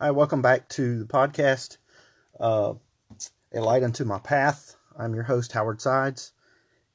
Hi, 0.00 0.12
welcome 0.12 0.42
back 0.42 0.68
to 0.68 1.00
the 1.00 1.06
podcast, 1.06 1.78
uh, 2.38 2.74
A 3.52 3.60
Light 3.60 3.82
Unto 3.82 4.04
My 4.04 4.20
Path. 4.20 4.76
I'm 4.96 5.12
your 5.12 5.24
host, 5.24 5.50
Howard 5.50 5.80
Sides. 5.80 6.30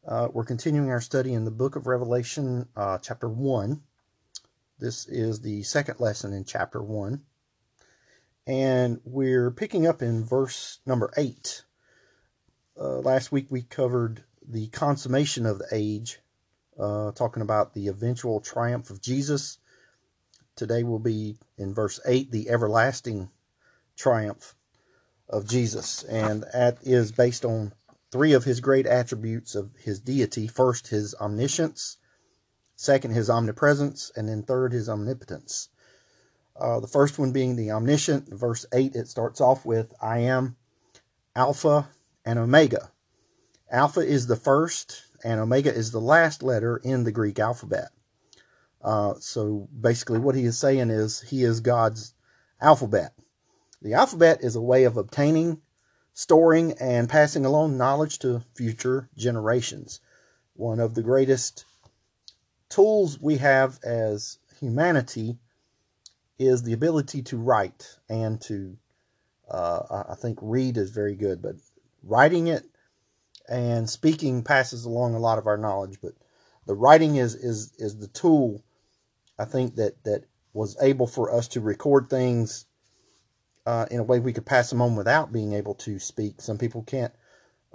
Uh, 0.08 0.30
we're 0.32 0.46
continuing 0.46 0.90
our 0.90 1.02
study 1.02 1.34
in 1.34 1.44
the 1.44 1.52
book 1.52 1.76
of 1.76 1.86
Revelation, 1.86 2.70
uh, 2.78 3.00
chapter 3.00 3.28
1. 3.28 3.82
This 4.80 5.06
is 5.06 5.42
the 5.42 5.64
second 5.64 6.00
lesson 6.00 6.32
in 6.32 6.46
chapter 6.46 6.82
1. 6.82 7.22
And 8.48 9.02
we're 9.04 9.52
picking 9.52 9.86
up 9.86 10.02
in 10.02 10.24
verse 10.24 10.80
number 10.86 11.12
8. 11.18 11.66
Uh, 12.80 13.00
last 13.00 13.34
week 13.34 13.48
we 13.50 13.64
covered 13.64 14.24
the 14.48 14.68
consummation 14.68 15.46
of 15.46 15.60
the 15.60 15.68
age, 15.74 16.20
uh, 16.80 17.12
talking 17.12 17.44
about 17.44 17.74
the 17.74 17.90
eventual 17.90 18.40
triumph 18.40 18.90
of 18.90 19.02
Jesus 19.02 19.58
Today 20.56 20.84
will 20.84 21.00
be 21.00 21.38
in 21.58 21.74
verse 21.74 22.00
8, 22.06 22.32
the 22.32 22.50
everlasting 22.50 23.30
triumph 23.96 24.56
of 25.28 25.48
Jesus. 25.48 26.04
And 26.04 26.44
that 26.54 26.78
is 26.84 27.12
based 27.12 27.44
on 27.44 27.74
three 28.12 28.34
of 28.34 28.44
his 28.44 28.60
great 28.60 28.86
attributes 28.86 29.56
of 29.56 29.72
his 29.78 30.00
deity. 30.00 30.48
First, 30.48 30.90
his 30.90 31.16
omniscience. 31.20 31.98
Second, 32.76 33.12
his 33.12 33.30
omnipresence. 33.30 34.12
And 34.16 34.30
then 34.30 34.44
third, 34.44 34.74
his 34.74 34.88
omnipotence. 34.88 35.70
Uh, 36.56 36.80
the 36.80 36.88
first 36.88 37.18
one 37.18 37.32
being 37.32 37.56
the 37.56 37.72
omniscient. 37.72 38.30
Verse 38.32 38.66
8, 38.72 38.96
it 38.96 39.08
starts 39.08 39.42
off 39.42 39.66
with, 39.66 39.94
I 40.02 40.20
am 40.20 40.56
Alpha 41.36 41.90
and 42.24 42.38
Omega. 42.38 42.92
Alpha 43.72 44.02
is 44.02 44.28
the 44.28 44.36
first, 44.36 45.02
and 45.24 45.40
Omega 45.40 45.74
is 45.74 45.92
the 45.92 46.00
last 46.00 46.44
letter 46.44 46.78
in 46.78 47.06
the 47.06 47.12
Greek 47.12 47.40
alphabet. 47.40 47.90
Uh, 48.84 49.14
so 49.20 49.68
basically, 49.80 50.20
what 50.20 50.36
he 50.36 50.44
is 50.44 50.58
saying 50.58 50.90
is 50.90 51.22
he 51.22 51.44
is 51.44 51.62
God's 51.62 52.14
alphabet. 52.60 53.14
The 53.82 53.94
alphabet 53.94 54.40
is 54.42 54.56
a 54.56 54.62
way 54.62 54.84
of 54.84 54.98
obtaining, 54.98 55.62
storing, 56.14 56.74
and 56.74 57.10
passing 57.10 57.46
along 57.46 57.78
knowledge 57.78 58.20
to 58.20 58.44
future 58.56 59.10
generations. 59.16 60.00
One 60.56 60.80
of 60.80 60.96
the 60.96 61.04
greatest 61.04 61.66
tools 62.70 63.20
we 63.20 63.38
have 63.38 63.80
as 63.84 64.38
humanity 64.60 65.38
is 66.38 66.64
the 66.64 66.74
ability 66.74 67.22
to 67.22 67.38
write 67.38 67.88
and 68.10 68.42
to, 68.42 68.78
uh, 69.50 70.04
I 70.10 70.16
think, 70.16 70.40
read 70.42 70.78
is 70.78 70.90
very 70.90 71.16
good, 71.16 71.42
but 71.42 71.56
writing 72.04 72.48
it 72.48 72.66
and 73.48 73.90
speaking 73.90 74.44
passes 74.44 74.86
along 74.86 75.16
a 75.16 75.20
lot 75.20 75.38
of 75.38 75.48
our 75.48 75.58
knowledge. 75.58 76.00
But 76.02 76.14
the 76.66 76.76
writing 76.76 77.18
is 77.18 77.36
is 77.36 77.74
is 77.78 77.98
the 77.98 78.08
tool 78.08 78.64
I 79.44 79.46
think 79.46 79.76
that 79.76 80.02
that 80.06 80.24
was 80.54 80.78
able 80.82 81.06
for 81.06 81.36
us 81.36 81.50
to 81.50 81.60
record 81.60 82.10
things 82.10 82.66
uh, 83.66 83.88
in 83.92 84.00
a 84.00 84.04
way 84.04 84.20
we 84.20 84.32
could 84.32 84.46
pass 84.46 84.70
them 84.70 84.82
on 84.82 84.96
without 84.96 85.34
being 85.34 85.52
able 85.52 85.76
to 85.76 86.00
speak. 86.00 86.40
Some 86.40 86.58
people 86.58 86.84
can't 86.84 87.12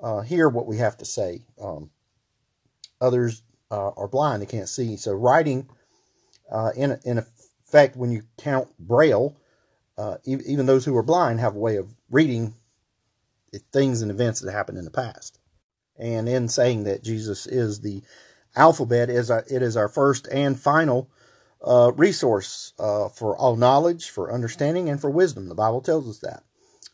uh, 0.03 0.23
hear 0.23 0.49
what 0.49 0.67
we 0.67 0.79
have 0.79 0.97
to 0.97 1.05
say. 1.05 1.43
Um, 1.61 1.91
others 3.03 3.43
uh, 3.71 3.91
are 3.91 4.09
blind; 4.09 4.41
they 4.41 4.47
can't 4.47 4.69
see. 4.69 4.97
So 4.97 5.13
writing, 5.13 5.69
uh, 6.51 6.71
in 6.75 6.99
in 7.05 7.19
effect, 7.19 7.97
when 7.97 8.13
you 8.13 8.23
count 8.39 8.69
Braille, 8.79 9.37
uh, 9.99 10.17
even 10.25 10.65
those 10.65 10.87
who 10.87 10.97
are 10.97 11.03
blind 11.03 11.41
have 11.41 11.55
a 11.55 11.61
way 11.61 11.77
of 11.77 11.95
reading 12.11 12.55
things 13.75 14.01
and 14.01 14.11
events 14.11 14.41
that 14.41 14.53
happened 14.53 14.79
in 14.79 14.87
the 14.87 14.91
past. 14.91 15.39
And 15.99 16.31
in 16.31 16.49
saying 16.49 16.85
that 16.85 17.05
Jesus 17.05 17.47
is 17.47 17.83
the 17.83 18.03
alphabet, 18.57 19.11
is 19.11 19.29
it 19.29 19.63
is 19.63 19.77
our 19.77 19.89
first 19.89 20.29
and 20.33 20.59
final 20.59 21.11
uh, 21.67 21.93
resource 21.97 22.73
uh, 22.79 23.09
for 23.09 23.37
all 23.37 23.57
knowledge, 23.57 24.11
for 24.11 24.33
understanding, 24.33 24.89
and 24.89 25.01
for 25.01 25.11
wisdom. 25.11 25.49
The 25.49 25.55
Bible 25.55 25.81
tells 25.81 26.09
us 26.09 26.19
that. 26.19 26.45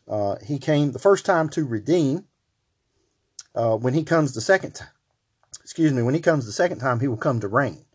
Uh, 0.07 0.35
he 0.45 0.57
came 0.57 0.91
the 0.91 0.99
first 0.99 1.25
time 1.25 1.49
to 1.49 1.65
redeem. 1.65 2.25
Uh, 3.53 3.77
when 3.77 3.93
he 3.93 4.03
comes 4.03 4.33
the 4.33 4.41
second 4.41 4.75
time, 4.75 4.89
excuse 5.63 5.93
me, 5.93 6.01
when 6.01 6.13
he 6.13 6.19
comes 6.19 6.45
the 6.45 6.51
second 6.51 6.79
time, 6.79 6.99
he 6.99 7.07
will 7.07 7.15
come 7.15 7.39
to 7.39 7.47
reign 7.47 7.85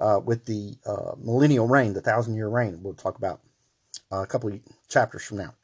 uh, 0.00 0.20
with 0.24 0.44
the 0.44 0.74
uh, 0.86 1.14
millennial 1.18 1.66
reign, 1.66 1.94
the 1.94 2.00
thousand 2.00 2.36
year 2.36 2.48
reign. 2.48 2.80
We'll 2.80 2.94
talk 2.94 3.18
about 3.18 3.40
a 4.12 4.26
couple 4.26 4.52
of 4.52 4.60
chapters 4.88 5.24
from 5.24 5.38
now. 5.38 5.54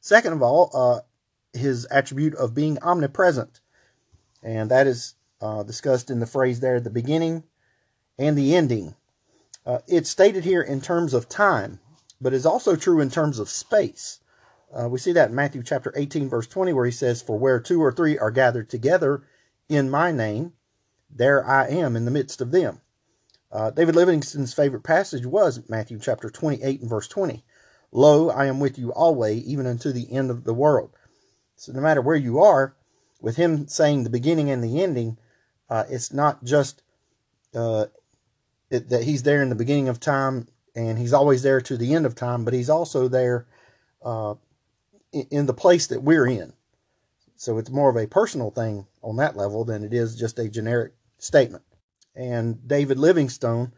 Second 0.00 0.34
of 0.34 0.42
all, 0.42 1.04
his 1.52 1.86
attribute 1.86 2.36
of 2.36 2.54
being 2.54 2.78
omnipresent, 2.82 3.60
and 4.44 4.70
that 4.70 4.86
is 4.86 5.14
discussed 5.66 6.08
in 6.08 6.20
the 6.20 6.26
phrase 6.26 6.60
there 6.60 6.76
at 6.76 6.84
the 6.84 6.90
beginning 6.90 7.42
and 8.16 8.38
the 8.38 8.54
ending 8.54 8.94
uh, 9.64 9.78
it's 9.86 10.10
stated 10.10 10.44
here 10.44 10.62
in 10.62 10.80
terms 10.80 11.14
of 11.14 11.28
time, 11.28 11.80
but 12.20 12.32
is 12.32 12.46
also 12.46 12.76
true 12.76 13.00
in 13.00 13.10
terms 13.10 13.38
of 13.38 13.48
space. 13.48 14.20
Uh, 14.72 14.88
we 14.88 14.98
see 14.98 15.12
that 15.12 15.30
in 15.30 15.34
Matthew 15.34 15.62
chapter 15.62 15.92
18, 15.96 16.28
verse 16.28 16.46
20, 16.46 16.72
where 16.72 16.86
he 16.86 16.92
says, 16.92 17.22
For 17.22 17.38
where 17.38 17.60
two 17.60 17.82
or 17.82 17.92
three 17.92 18.18
are 18.18 18.30
gathered 18.30 18.70
together 18.70 19.22
in 19.68 19.90
my 19.90 20.10
name, 20.12 20.54
there 21.10 21.46
I 21.46 21.68
am 21.68 21.94
in 21.94 22.04
the 22.04 22.10
midst 22.10 22.40
of 22.40 22.50
them. 22.50 22.80
Uh, 23.50 23.70
David 23.70 23.94
Livingstone's 23.94 24.54
favorite 24.54 24.82
passage 24.82 25.26
was 25.26 25.68
Matthew 25.68 25.98
chapter 25.98 26.30
28 26.30 26.80
and 26.80 26.88
verse 26.88 27.06
20. 27.06 27.44
Lo, 27.92 28.30
I 28.30 28.46
am 28.46 28.60
with 28.60 28.78
you 28.78 28.90
always, 28.92 29.44
even 29.44 29.66
unto 29.66 29.92
the 29.92 30.10
end 30.10 30.30
of 30.30 30.44
the 30.44 30.54
world. 30.54 30.90
So 31.56 31.72
no 31.72 31.82
matter 31.82 32.00
where 32.00 32.16
you 32.16 32.40
are, 32.40 32.74
with 33.20 33.36
him 33.36 33.68
saying 33.68 34.02
the 34.02 34.10
beginning 34.10 34.50
and 34.50 34.64
the 34.64 34.82
ending, 34.82 35.18
uh, 35.68 35.84
it's 35.90 36.12
not 36.12 36.42
just 36.42 36.82
uh, 37.54 37.86
it, 38.72 38.88
that 38.88 39.04
he's 39.04 39.22
there 39.22 39.42
in 39.42 39.50
the 39.50 39.54
beginning 39.54 39.88
of 39.88 40.00
time 40.00 40.48
and 40.74 40.98
he's 40.98 41.12
always 41.12 41.42
there 41.42 41.60
to 41.60 41.76
the 41.76 41.94
end 41.94 42.06
of 42.06 42.14
time, 42.14 42.44
but 42.44 42.54
he's 42.54 42.70
also 42.70 43.06
there 43.06 43.46
uh, 44.02 44.34
in, 45.12 45.26
in 45.30 45.46
the 45.46 45.54
place 45.54 45.86
that 45.88 46.02
we're 46.02 46.26
in. 46.26 46.54
So 47.36 47.58
it's 47.58 47.70
more 47.70 47.90
of 47.90 47.96
a 47.96 48.06
personal 48.06 48.50
thing 48.50 48.86
on 49.02 49.16
that 49.16 49.36
level 49.36 49.64
than 49.64 49.84
it 49.84 49.92
is 49.92 50.16
just 50.16 50.38
a 50.38 50.48
generic 50.48 50.92
statement. 51.18 51.64
And 52.14 52.66
David 52.66 52.98
Livingstone, 52.98 53.72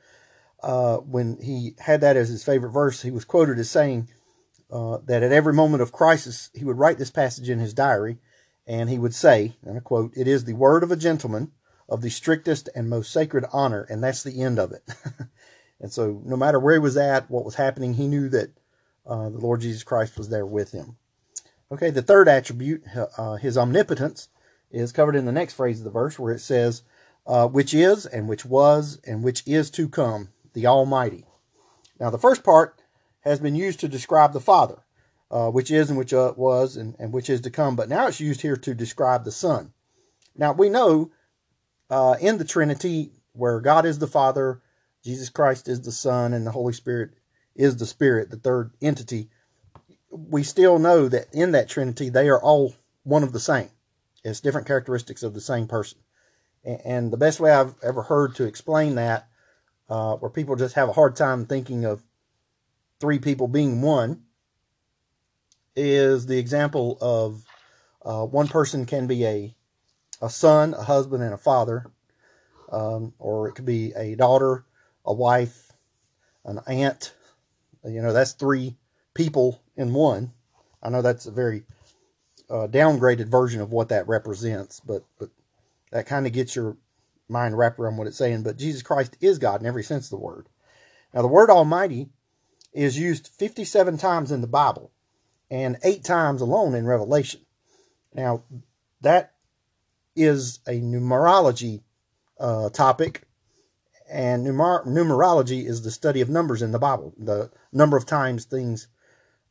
uh, 0.63 0.99
when 0.99 1.39
he 1.43 1.75
had 1.79 2.01
that 2.03 2.17
as 2.17 2.29
his 2.29 2.45
favorite 2.45 2.71
verse, 2.71 3.03
he 3.03 3.11
was 3.11 3.25
quoted 3.25 3.59
as 3.59 3.71
saying 3.71 4.09
uh, 4.71 4.99
that 5.07 5.23
at 5.23 5.33
every 5.33 5.53
moment 5.53 5.83
of 5.83 5.93
crisis, 5.93 6.51
he 6.55 6.65
would 6.65 6.79
write 6.79 6.99
this 6.99 7.11
passage 7.11 7.49
in 7.49 7.59
his 7.59 7.75
diary, 7.75 8.19
and 8.67 8.89
he 8.91 8.99
would 8.99 9.15
say, 9.15 9.57
and 9.65 9.77
I 9.77 9.81
quote, 9.81 10.13
It 10.17 10.29
is 10.29 10.45
the 10.45 10.55
word 10.55 10.83
of 10.83 10.91
a 10.91 10.97
gentleman 10.97 11.53
of 11.89 12.01
the 12.01 12.11
strictest 12.11 12.69
and 12.75 12.89
most 12.89 13.13
sacred 13.13 13.45
honor, 13.53 13.87
and 13.89 14.03
that's 14.03 14.23
the 14.23 14.43
end 14.43 14.59
of 14.59 14.73
it. 14.73 14.83
and 15.81 15.93
so, 15.93 16.23
no 16.25 16.37
matter 16.37 16.59
where 16.59 16.75
he 16.75 16.81
was 16.81 16.97
at, 16.97 17.31
what 17.31 17.45
was 17.45 17.57
happening, 17.57 17.95
he 17.95 18.09
knew 18.09 18.29
that 18.31 18.51
uh, 19.07 19.29
the 19.29 19.39
Lord 19.39 19.61
Jesus 19.61 19.83
Christ 19.83 20.17
was 20.17 20.29
there 20.29 20.47
with 20.47 20.73
him. 20.73 20.97
Okay, 21.71 21.91
the 21.91 22.03
third 22.03 22.29
attribute, 22.29 22.85
uh, 23.19 23.37
his 23.37 23.59
omnipotence, 23.59 24.29
is 24.71 24.93
covered 24.93 25.17
in 25.17 25.25
the 25.25 25.33
next 25.33 25.55
phrase 25.55 25.79
of 25.79 25.85
the 25.85 25.91
verse 25.91 26.19
where 26.19 26.33
it 26.33 26.41
says, 26.41 26.83
uh, 27.27 27.47
which 27.47 27.73
is, 27.73 28.07
and 28.07 28.29
which 28.29 28.45
was, 28.45 29.01
and 29.07 29.23
which 29.23 29.43
is 29.47 29.71
to 29.71 29.89
come, 29.89 30.29
the 30.53 30.67
Almighty. 30.67 31.27
Now, 31.99 32.11
the 32.11 32.19
first 32.19 32.45
part 32.45 32.81
has 33.21 33.41
been 33.41 33.55
used 33.55 33.81
to 33.81 33.89
describe 33.89 34.33
the 34.33 34.41
Father, 34.41 34.85
uh, 35.31 35.49
which 35.51 35.71
is, 35.71 35.89
and 35.89 35.99
which 35.99 36.13
uh, 36.13 36.35
was, 36.37 36.77
and, 36.77 36.95
and 36.99 37.13
which 37.13 37.31
is 37.31 37.41
to 37.43 37.51
come, 37.51 37.77
but 37.77 37.89
now 37.89 38.07
it's 38.07 38.21
used 38.21 38.43
here 38.43 38.57
to 38.57 38.75
describe 38.75 39.25
the 39.25 39.33
Son. 39.33 39.73
Now, 40.37 40.53
we 40.53 40.69
know 40.69 41.11
uh, 41.91 42.17
in 42.21 42.39
the 42.39 42.45
Trinity, 42.45 43.13
where 43.33 43.61
God 43.61 43.85
is 43.85 43.99
the 43.99 44.07
Father, 44.07 44.63
Jesus 45.05 45.29
Christ 45.29 45.69
is 45.69 45.83
the 45.83 45.93
Son, 45.93 46.33
and 46.33 46.47
the 46.47 46.53
Holy 46.53 46.73
Spirit 46.73 47.11
is 47.55 47.77
the 47.77 47.87
Spirit, 47.87 48.31
the 48.31 48.37
third 48.37 48.73
entity, 48.81 49.29
we 50.15 50.43
still 50.43 50.79
know 50.79 51.09
that 51.09 51.27
in 51.33 51.53
that 51.53 51.69
Trinity, 51.69 52.09
they 52.09 52.29
are 52.29 52.41
all 52.41 52.75
one 53.03 53.23
of 53.23 53.33
the 53.33 53.41
same. 53.41 53.71
It's 54.23 54.41
different 54.41 54.67
characteristics 54.67 55.23
of 55.23 55.35
the 55.35 55.41
same 55.41 55.67
person. 55.67 55.99
And 56.65 57.13
the 57.13 57.19
best 57.19 57.41
way 57.41 57.53
I've 57.53 57.75
ever 57.83 58.03
heard 58.03 58.37
to 58.37 58.45
explain 58.45 58.95
that, 58.95 59.29
uh, 59.89 60.17
where 60.17 60.31
people 60.31 60.57
just 60.57 60.77
have 60.77 60.89
a 60.89 60.95
hard 60.95 61.15
time 61.15 61.45
thinking 61.45 61.85
of 61.85 62.03
three 63.01 63.19
people 63.19 63.49
being 63.49 63.83
one, 63.83 64.23
is 65.77 66.27
the 66.27 66.39
example 66.39 66.97
of 67.01 67.45
uh, 68.03 68.25
one 68.25 68.49
person 68.49 68.87
can 68.87 69.07
be 69.07 69.27
a 69.27 69.55
a 70.25 70.31
son, 70.31 70.73
a 70.73 70.83
husband, 70.83 71.23
and 71.23 71.35
a 71.35 71.39
father, 71.39 71.85
um, 72.73 73.13
or 73.19 73.47
it 73.47 73.53
could 73.53 73.67
be 73.67 73.93
a 73.95 74.15
daughter, 74.15 74.65
a 75.05 75.13
wife, 75.13 75.71
an 76.47 76.61
aunt. 76.67 77.15
You 77.85 78.01
know, 78.01 78.15
that's 78.15 78.33
three 78.33 78.77
people 79.13 79.61
in 79.77 79.93
one. 79.93 80.33
I 80.83 80.89
know 80.89 81.03
that's 81.03 81.27
a 81.27 81.31
very 81.31 81.65
uh, 82.49 82.69
downgraded 82.69 83.29
version 83.29 83.61
of 83.61 83.71
what 83.71 83.91
that 83.91 84.09
represents, 84.09 84.81
but 84.81 85.05
but 85.19 85.29
that 85.91 86.07
kind 86.07 86.27
of 86.27 86.33
gets 86.33 86.57
your 86.57 86.79
mind 87.29 87.59
wrapped 87.59 87.79
around 87.79 87.99
what 87.99 88.07
it's 88.07 88.17
saying. 88.17 88.43
But 88.43 88.57
Jesus 88.57 88.83
Christ 88.83 89.19
is 89.21 89.39
God 89.39 89.61
in 89.61 89.67
every 89.67 89.85
sense 89.85 90.07
of 90.07 90.11
the 90.19 90.25
word. 90.25 90.49
Now, 91.13 91.21
the 91.21 91.29
word 91.29 91.51
Almighty 91.51 92.09
is 92.73 92.99
used 92.99 93.29
57 93.29 93.99
times 93.99 94.33
in 94.33 94.41
the 94.41 94.47
Bible 94.47 94.91
and 95.51 95.77
eight 95.85 96.03
times 96.03 96.41
alone 96.41 96.75
in 96.75 96.87
Revelation. 96.87 97.43
Now, 98.13 98.43
that 99.03 99.34
is 100.17 100.61
a 100.67 100.81
numerology 100.81 101.83
uh, 102.39 102.71
topic, 102.71 103.23
and 104.11 104.47
numer- 104.47 104.87
numerology 104.87 105.67
is 105.67 105.83
the 105.83 105.91
study 105.91 106.21
of 106.21 106.29
numbers 106.29 106.63
in 106.63 106.73
the 106.73 106.79
Bible, 106.79 107.15
the 107.19 107.51
number 107.73 107.97
of 107.97 108.07
times 108.07 108.45
things 108.45 108.89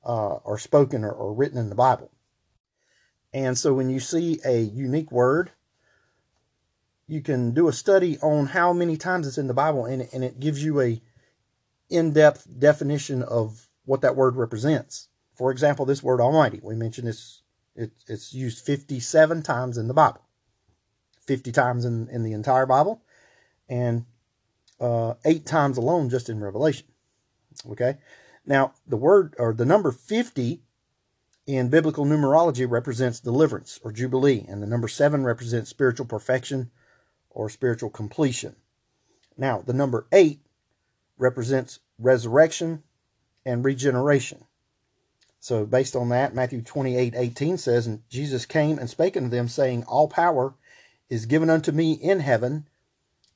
uh, 0.06 0.38
are 0.46 0.58
spoken 0.58 1.04
or, 1.04 1.12
or 1.12 1.34
written 1.34 1.58
in 1.58 1.70
the 1.70 1.76
Bible. 1.76 2.12
And 3.34 3.58
so 3.58 3.74
when 3.74 3.90
you 3.90 4.00
see 4.00 4.40
a 4.46 4.60
unique 4.60 5.12
word, 5.12 5.52
you 7.08 7.22
can 7.22 7.54
do 7.54 7.68
a 7.68 7.74
study 7.74 8.18
on 8.20 8.48
how 8.48 8.74
many 8.74 8.96
times 8.96 9.28
it's 9.28 9.38
in 9.38 9.48
the 9.48 9.54
Bible, 9.54 9.86
and, 9.86 10.08
and 10.14 10.24
it 10.24 10.40
gives 10.40 10.64
you 10.64 10.80
a 10.82 11.02
in-depth 11.90 12.48
definition 12.60 13.24
of 13.24 13.68
what 13.86 14.02
that 14.02 14.16
word 14.16 14.36
represents. 14.36 15.10
For 15.36 15.52
example, 15.52 15.86
this 15.86 16.04
word 16.04 16.22
Almighty, 16.22 16.60
we 16.64 16.76
mentioned 16.76 17.08
this, 17.08 17.42
it, 17.76 17.92
it's 18.08 18.34
used 18.34 18.66
57 18.66 19.44
times 19.44 19.78
in 19.78 19.88
the 19.88 19.94
Bible, 19.94 20.22
50 21.28 21.52
times 21.52 21.86
in, 21.86 22.08
in 22.10 22.24
the 22.24 22.34
entire 22.34 22.66
Bible, 22.66 23.02
and 23.70 24.06
uh, 24.80 25.14
eight 25.26 25.46
times 25.46 25.78
alone 25.78 26.10
just 26.10 26.30
in 26.30 26.40
Revelation. 26.40 26.88
Okay, 27.70 27.98
now 28.46 28.74
the 28.88 28.98
word 28.98 29.36
or 29.38 29.54
the 29.54 29.66
number 29.66 29.92
50 29.92 30.62
in 31.46 31.70
biblical 31.70 32.06
numerology 32.06 32.70
represents 32.70 33.20
deliverance 33.20 33.80
or 33.84 33.92
jubilee, 33.92 34.46
and 34.48 34.62
the 34.62 34.68
number 34.68 34.88
seven 34.88 35.24
represents 35.24 35.70
spiritual 35.70 36.06
perfection 36.06 36.72
or 37.30 37.50
spiritual 37.50 37.90
completion. 37.90 38.56
Now, 39.38 39.62
the 39.66 39.74
number 39.74 40.08
eight 40.12 40.40
represents 41.18 41.80
resurrection 42.00 42.84
and 43.46 43.66
regeneration. 43.66 44.46
So, 45.40 45.66
based 45.66 45.96
on 45.96 46.10
that, 46.10 46.34
Matthew 46.34 46.62
28 46.62 47.14
18 47.16 47.58
says, 47.58 47.86
And 47.86 48.08
Jesus 48.10 48.46
came 48.46 48.80
and 48.80 48.90
spake 48.90 49.18
unto 49.18 49.30
them, 49.30 49.50
saying, 49.50 49.84
All 49.84 50.08
power 50.08 50.54
is 51.14 51.28
given 51.28 51.48
unto 51.48 51.72
me 51.72 51.94
in 51.94 52.20
heaven 52.22 52.68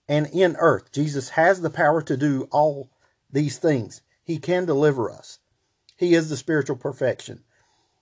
and 0.10 0.28
in 0.34 0.56
earth. 0.58 0.92
Jesus 0.92 1.30
has 1.30 1.62
the 1.62 1.70
power 1.70 2.02
to 2.02 2.18
do 2.18 2.48
all 2.52 2.90
these 3.32 3.60
things. 3.60 4.02
He 4.24 4.40
can 4.40 4.66
deliver 4.66 5.12
us. 5.12 5.38
He 5.96 6.16
is 6.16 6.30
the 6.30 6.38
spiritual 6.38 6.76
perfection. 6.76 7.44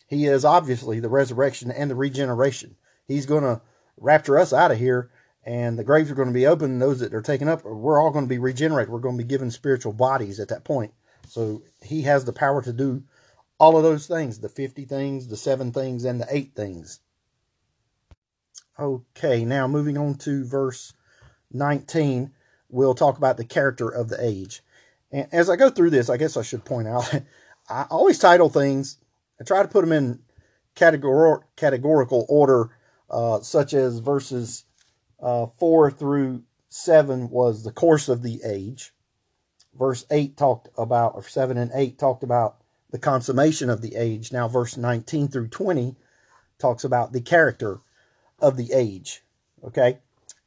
He 0.08 0.28
is 0.28 0.46
obviously 0.46 1.02
the 1.02 1.10
resurrection 1.10 1.72
and 1.72 1.92
the 1.92 1.96
regeneration. 1.96 2.78
He's 3.06 3.26
going 3.26 3.44
to 3.44 3.62
rapture 3.98 4.40
us 4.40 4.54
out 4.54 4.72
of 4.72 4.78
here, 4.78 5.12
and 5.44 5.78
the 5.78 5.84
graves 5.84 6.10
are 6.10 6.16
going 6.16 6.30
to 6.30 6.34
be 6.34 6.48
open. 6.48 6.80
Those 6.80 7.02
that 7.02 7.14
are 7.14 7.22
taken 7.22 7.50
up, 7.50 7.66
we're 7.66 8.02
all 8.02 8.12
going 8.12 8.26
to 8.26 8.30
be 8.30 8.40
regenerated. 8.40 8.90
We're 8.90 9.00
going 9.00 9.18
to 9.18 9.24
be 9.24 9.28
given 9.28 9.52
spiritual 9.52 9.94
bodies 9.94 10.40
at 10.40 10.48
that 10.50 10.64
point. 10.64 10.94
So 11.28 11.64
he 11.82 12.04
has 12.04 12.24
the 12.24 12.34
power 12.34 12.62
to 12.62 12.72
do 12.72 13.04
all 13.60 13.76
of 13.76 13.84
those 13.84 14.08
things 14.08 14.40
the 14.40 14.50
50 14.50 14.86
things, 14.86 15.28
the 15.28 15.38
seven 15.38 15.74
things, 15.74 16.06
and 16.06 16.22
the 16.22 16.28
eight 16.30 16.56
things. 16.56 17.02
Okay, 18.78 19.46
now 19.46 19.68
moving 19.68 19.98
on 19.98 20.16
to 20.16 20.44
verse 20.44 20.94
19, 21.54 22.32
we'll 22.70 22.94
talk 22.94 23.18
about 23.18 23.38
the 23.38 23.46
character 23.46 23.88
of 23.88 24.10
the 24.10 24.18
age. 24.20 24.62
And 25.12 25.28
as 25.32 25.50
I 25.50 25.56
go 25.56 25.70
through 25.70 25.92
this, 25.92 26.10
I 26.10 26.18
guess 26.18 26.36
I 26.36 26.42
should 26.42 26.66
point 26.66 26.88
out 26.88 27.10
I 27.70 27.86
always 27.90 28.20
title 28.20 28.50
things 28.50 28.98
I 29.40 29.44
try 29.44 29.62
to 29.62 29.68
put 29.68 29.82
them 29.82 29.92
in 29.92 30.20
categor- 30.76 31.44
categorical 31.56 32.26
order, 32.30 32.70
uh, 33.10 33.40
such 33.42 33.74
as 33.74 34.00
verses 34.00 34.66
uh, 35.22 35.48
4 35.58 35.92
through 35.92 36.44
7 36.70 37.30
was 37.30 37.64
the 37.64 37.72
course 37.72 38.10
of 38.10 38.24
the 38.24 38.42
age. 38.46 38.94
Verse 39.74 40.06
8 40.12 40.38
talked 40.38 40.70
about, 40.78 41.16
or 41.16 41.24
7 41.24 41.58
and 41.58 41.72
8 41.74 41.98
talked 41.98 42.24
about 42.24 42.58
the 42.92 43.00
consummation 43.00 43.70
of 43.70 43.82
the 43.82 43.96
age. 43.96 44.32
Now, 44.32 44.48
verse 44.48 44.78
19 44.78 45.28
through 45.28 45.48
20 45.48 45.96
talks 46.60 46.84
about 46.84 47.12
the 47.12 47.22
character 47.22 47.80
of 48.40 48.58
the 48.58 48.72
age. 48.74 49.24
Okay? 49.64 50.00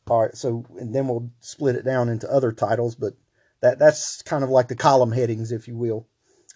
All 0.08 0.23
right, 0.23 0.37
so 0.37 0.64
and 0.79 0.94
then 0.94 1.06
we'll 1.06 1.31
split 1.40 1.76
it 1.76 1.85
down 1.85 2.08
into 2.08 2.31
other 2.32 2.50
titles, 2.50 2.94
but 2.94 3.14
that 3.61 3.79
that's 3.79 4.23
kind 4.23 4.43
of 4.43 4.50
like 4.50 4.69
the 4.69 4.76
column 4.76 5.12
headings, 5.12 5.52
if 5.52 5.69
you 5.69 5.76
will. 5.76 6.06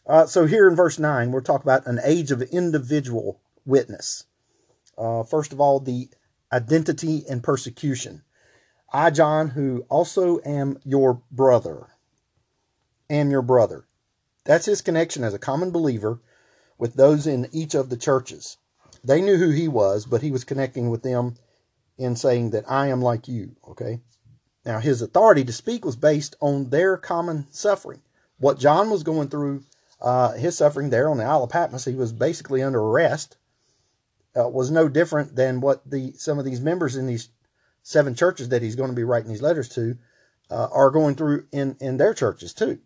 Uh, 0.07 0.27
so 0.27 0.47
here 0.47 0.69
in 0.69 0.75
verse 0.75 0.99
9, 0.99 1.31
we're 1.31 1.41
talking 1.41 1.65
about 1.65 1.87
an 1.87 2.01
age 2.03 2.31
of 2.31 2.43
individual 2.43 3.41
witness. 3.65 4.25
Uh, 4.97 5.23
first 5.23 5.53
of 5.53 5.61
all, 5.61 5.81
the 5.81 6.09
identity 6.53 7.25
and 7.29 7.43
persecution. 7.43 8.23
I, 8.93 9.11
John, 9.11 9.49
who 9.49 9.85
also 9.89 10.41
am 10.45 10.79
your 10.85 11.23
brother, 11.31 11.89
am 13.09 13.31
your 13.31 13.43
brother. 13.43 13.87
That's 14.45 14.67
his 14.67 14.83
connection 14.83 15.25
as 15.25 15.35
a 15.35 15.39
common 15.39 15.71
believer 15.71 16.21
with 16.79 16.95
those 16.95 17.27
in 17.27 17.49
each 17.53 17.75
of 17.75 17.89
the 17.89 17.97
churches. 17.97 18.59
They 19.05 19.21
knew 19.21 19.37
who 19.37 19.51
he 19.51 19.69
was, 19.69 20.07
but 20.07 20.23
he 20.23 20.31
was 20.31 20.45
connecting 20.45 20.91
with 20.91 21.03
them 21.03 21.35
in 21.99 22.17
saying 22.17 22.51
that 22.51 22.71
I 22.71 22.89
am 22.89 23.03
like 23.03 23.29
you, 23.29 23.57
okay? 23.69 24.01
Now, 24.65 24.79
his 24.79 25.03
authority 25.03 25.45
to 25.45 25.53
speak 25.53 25.85
was 25.85 25.97
based 25.97 26.37
on 26.41 26.71
their 26.71 26.97
common 26.97 27.47
suffering. 27.51 28.03
What 28.39 28.59
John 28.59 28.91
was 28.91 29.03
going 29.03 29.29
through 29.29 29.65
uh, 30.01 30.33
his 30.33 30.57
suffering 30.57 30.91
there 30.91 31.09
on 31.09 31.19
the 31.19 31.25
Isle 31.25 31.45
of 31.45 31.51
Patmos, 31.51 31.85
he 31.85 31.95
was 31.95 32.13
basically 32.13 32.63
under 32.63 32.81
arrest, 32.81 33.37
uh, 34.37 34.49
was 34.49 34.71
no 34.71 34.89
different 34.89 35.37
than 35.37 35.61
what 35.61 35.89
the 35.89 36.13
some 36.17 36.39
of 36.39 36.45
these 36.45 36.61
members 36.61 36.97
in 36.97 37.07
these 37.07 37.29
seven 37.83 38.15
churches 38.15 38.49
that 38.49 38.63
he's 38.63 38.77
going 38.77 38.91
to 38.91 38.97
be 38.97 39.05
writing 39.05 39.31
these 39.31 39.43
letters 39.43 39.69
to 39.71 39.97
uh, 40.51 40.69
are 40.73 40.91
going 40.91 41.15
through 41.15 41.47
in, 41.53 41.77
in 41.81 41.97
their 41.97 42.15
churches 42.15 42.55
too. 42.55 42.79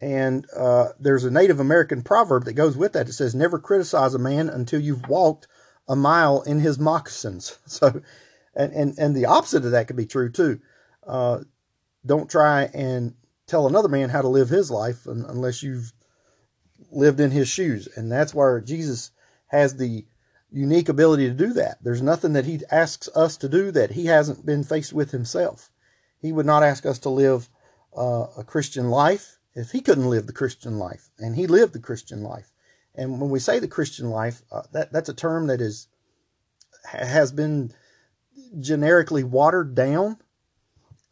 And 0.00 0.46
uh, 0.56 0.88
there's 0.98 1.24
a 1.24 1.30
Native 1.30 1.60
American 1.60 2.02
proverb 2.02 2.44
that 2.44 2.54
goes 2.54 2.76
with 2.76 2.94
that. 2.94 3.08
It 3.08 3.12
says, 3.12 3.34
"Never 3.34 3.58
criticize 3.58 4.14
a 4.14 4.18
man 4.18 4.48
until 4.48 4.80
you've 4.80 5.08
walked 5.08 5.46
a 5.88 5.96
mile 5.96 6.42
in 6.42 6.60
his 6.60 6.78
moccasins." 6.78 7.58
So, 7.66 8.02
and 8.54 8.72
and 8.72 8.98
and 8.98 9.14
the 9.14 9.26
opposite 9.26 9.64
of 9.64 9.72
that 9.72 9.86
could 9.86 9.96
be 9.96 10.06
true 10.06 10.30
too. 10.30 10.60
Uh, 11.06 11.40
don't 12.04 12.30
try 12.30 12.70
and 12.72 13.14
tell 13.46 13.66
another 13.66 13.88
man 13.88 14.08
how 14.08 14.22
to 14.22 14.28
live 14.28 14.48
his 14.48 14.70
life 14.70 15.06
unless 15.06 15.62
you've 15.62 15.92
lived 16.90 17.20
in 17.20 17.30
his 17.30 17.48
shoes. 17.48 17.88
And 17.96 18.10
that's 18.10 18.34
where 18.34 18.60
Jesus 18.60 19.10
has 19.48 19.76
the 19.76 20.06
unique 20.50 20.88
ability 20.88 21.28
to 21.28 21.34
do 21.34 21.52
that. 21.54 21.82
There's 21.82 22.02
nothing 22.02 22.32
that 22.34 22.44
he 22.44 22.60
asks 22.70 23.08
us 23.14 23.36
to 23.38 23.48
do 23.48 23.70
that 23.72 23.92
he 23.92 24.06
hasn't 24.06 24.46
been 24.46 24.64
faced 24.64 24.92
with 24.92 25.10
himself. 25.10 25.70
He 26.20 26.32
would 26.32 26.46
not 26.46 26.62
ask 26.62 26.86
us 26.86 27.00
to 27.00 27.10
live 27.10 27.48
uh, 27.96 28.26
a 28.38 28.44
Christian 28.44 28.88
life 28.90 29.38
if 29.60 29.70
he 29.70 29.80
couldn't 29.80 30.10
live 30.10 30.26
the 30.26 30.32
Christian 30.32 30.78
life, 30.78 31.10
and 31.18 31.36
he 31.36 31.46
lived 31.46 31.72
the 31.72 31.78
Christian 31.78 32.22
life. 32.22 32.50
And 32.94 33.20
when 33.20 33.30
we 33.30 33.38
say 33.38 33.58
the 33.58 33.68
Christian 33.68 34.10
life, 34.10 34.42
uh, 34.50 34.62
that 34.72 34.92
that's 34.92 35.08
a 35.08 35.14
term 35.14 35.46
that 35.46 35.60
is 35.60 35.88
has 36.84 37.30
been 37.30 37.72
generically 38.58 39.22
watered 39.22 39.74
down 39.74 40.18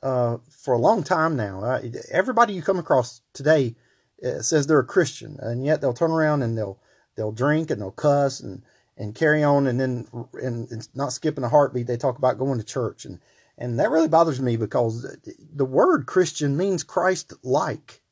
uh, 0.02 0.38
for 0.50 0.74
a 0.74 0.78
long 0.78 1.02
time 1.02 1.36
now. 1.36 1.62
Uh, 1.62 1.82
everybody 2.10 2.52
you 2.54 2.62
come 2.62 2.78
across 2.78 3.20
today 3.32 3.76
uh, 4.24 4.40
says 4.40 4.66
they're 4.66 4.78
a 4.80 4.84
Christian, 4.84 5.38
and 5.40 5.64
yet 5.64 5.80
they'll 5.80 5.94
turn 5.94 6.10
around 6.10 6.42
and 6.42 6.56
they'll 6.56 6.80
they'll 7.16 7.32
drink 7.32 7.70
and 7.70 7.80
they'll 7.80 7.90
cuss 7.90 8.40
and 8.40 8.62
and 8.96 9.14
carry 9.14 9.44
on, 9.44 9.68
and 9.68 9.78
then 9.78 10.08
and, 10.34 10.70
and 10.70 10.88
not 10.94 11.12
skipping 11.12 11.44
a 11.44 11.48
heartbeat. 11.48 11.86
They 11.86 11.96
talk 11.96 12.18
about 12.18 12.38
going 12.38 12.58
to 12.58 12.64
church, 12.64 13.04
and 13.04 13.20
and 13.56 13.78
that 13.78 13.90
really 13.90 14.08
bothers 14.08 14.40
me 14.40 14.56
because 14.56 15.16
the 15.54 15.64
word 15.64 16.06
Christian 16.06 16.56
means 16.56 16.82
Christ 16.82 17.32
like. 17.42 18.02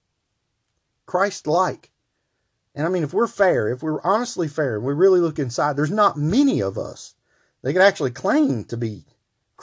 Christ 1.06 1.46
like. 1.46 1.90
And 2.74 2.86
I 2.86 2.90
mean, 2.90 3.04
if 3.04 3.14
we're 3.14 3.26
fair, 3.26 3.68
if 3.68 3.82
we're 3.82 4.02
honestly 4.02 4.48
fair, 4.48 4.76
and 4.76 4.84
we 4.84 4.92
really 4.92 5.20
look 5.20 5.38
inside, 5.38 5.76
there's 5.76 5.90
not 5.90 6.18
many 6.18 6.60
of 6.60 6.76
us 6.76 7.14
that 7.62 7.72
can 7.72 7.82
actually 7.82 8.10
claim 8.10 8.64
to 8.64 8.76
be 8.76 9.04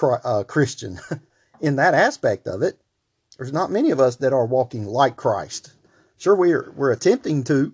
uh, 0.01 0.43
Christian. 0.47 0.99
in 1.63 1.77
that 1.77 1.93
aspect 1.95 2.45
of 2.45 2.61
it. 2.61 2.77
There's 3.37 3.53
not 3.53 3.71
many 3.71 3.89
of 3.89 3.99
us 3.99 4.17
that 4.17 4.33
are 4.33 4.45
walking 4.45 4.85
like 4.85 5.15
Christ. 5.15 5.73
Sure, 6.17 6.35
we're 6.35 6.71
we're 6.75 6.91
attempting 6.91 7.43
to, 7.45 7.73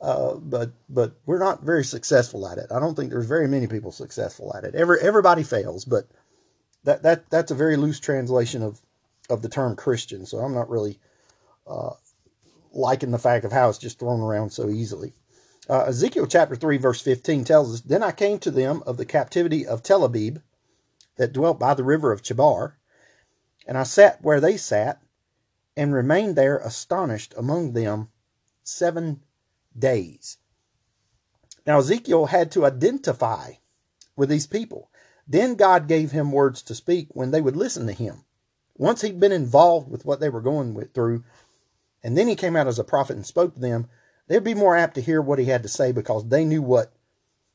uh, 0.00 0.34
but 0.34 0.70
but 0.88 1.16
we're 1.24 1.40
not 1.40 1.64
very 1.64 1.82
successful 1.82 2.46
at 2.46 2.58
it. 2.58 2.66
I 2.70 2.78
don't 2.78 2.94
think 2.94 3.10
there's 3.10 3.26
very 3.26 3.48
many 3.48 3.66
people 3.66 3.90
successful 3.90 4.54
at 4.54 4.64
it. 4.64 4.76
Every 4.76 5.00
everybody 5.00 5.42
fails, 5.42 5.84
but 5.84 6.06
that 6.84 7.02
that 7.02 7.28
that's 7.30 7.50
a 7.50 7.56
very 7.56 7.76
loose 7.76 7.98
translation 7.98 8.62
of 8.62 8.80
of 9.28 9.42
the 9.42 9.48
term 9.48 9.74
Christian. 9.74 10.24
So 10.26 10.38
I'm 10.38 10.54
not 10.54 10.70
really 10.70 11.00
uh, 11.66 11.94
liking 12.76 13.10
the 13.10 13.18
fact 13.18 13.44
of 13.44 13.52
how 13.52 13.68
it's 13.68 13.78
just 13.78 13.98
thrown 13.98 14.20
around 14.20 14.50
so 14.50 14.68
easily. 14.68 15.14
Uh, 15.68 15.84
Ezekiel 15.88 16.26
chapter 16.26 16.54
3, 16.54 16.76
verse 16.76 17.00
15 17.00 17.44
tells 17.44 17.74
us 17.74 17.80
Then 17.80 18.02
I 18.02 18.12
came 18.12 18.38
to 18.40 18.50
them 18.50 18.82
of 18.86 18.96
the 18.96 19.06
captivity 19.06 19.66
of 19.66 19.82
Tel 19.82 20.04
Abib 20.04 20.38
that 21.16 21.32
dwelt 21.32 21.58
by 21.58 21.74
the 21.74 21.84
river 21.84 22.12
of 22.12 22.22
Chebar, 22.22 22.74
and 23.66 23.76
I 23.76 23.82
sat 23.82 24.22
where 24.22 24.40
they 24.40 24.56
sat, 24.56 25.02
and 25.76 25.92
remained 25.92 26.36
there 26.36 26.58
astonished 26.58 27.34
among 27.36 27.72
them 27.72 28.08
seven 28.62 29.22
days. 29.78 30.38
Now, 31.66 31.78
Ezekiel 31.78 32.26
had 32.26 32.50
to 32.52 32.64
identify 32.64 33.54
with 34.14 34.28
these 34.28 34.46
people. 34.46 34.90
Then 35.26 35.56
God 35.56 35.88
gave 35.88 36.12
him 36.12 36.32
words 36.32 36.62
to 36.62 36.74
speak 36.74 37.08
when 37.10 37.30
they 37.30 37.40
would 37.40 37.56
listen 37.56 37.86
to 37.86 37.92
him. 37.92 38.24
Once 38.76 39.00
he'd 39.00 39.20
been 39.20 39.32
involved 39.32 39.90
with 39.90 40.04
what 40.04 40.20
they 40.20 40.28
were 40.28 40.40
going 40.40 40.74
with, 40.74 40.94
through, 40.94 41.24
and 42.02 42.16
then 42.16 42.28
he 42.28 42.36
came 42.36 42.56
out 42.56 42.66
as 42.66 42.78
a 42.78 42.84
prophet 42.84 43.16
and 43.16 43.26
spoke 43.26 43.54
to 43.54 43.60
them, 43.60 43.88
they'd 44.28 44.44
be 44.44 44.54
more 44.54 44.76
apt 44.76 44.94
to 44.94 45.00
hear 45.00 45.20
what 45.20 45.38
he 45.38 45.46
had 45.46 45.62
to 45.62 45.68
say 45.68 45.92
because 45.92 46.28
they 46.28 46.44
knew 46.44 46.62
what, 46.62 46.92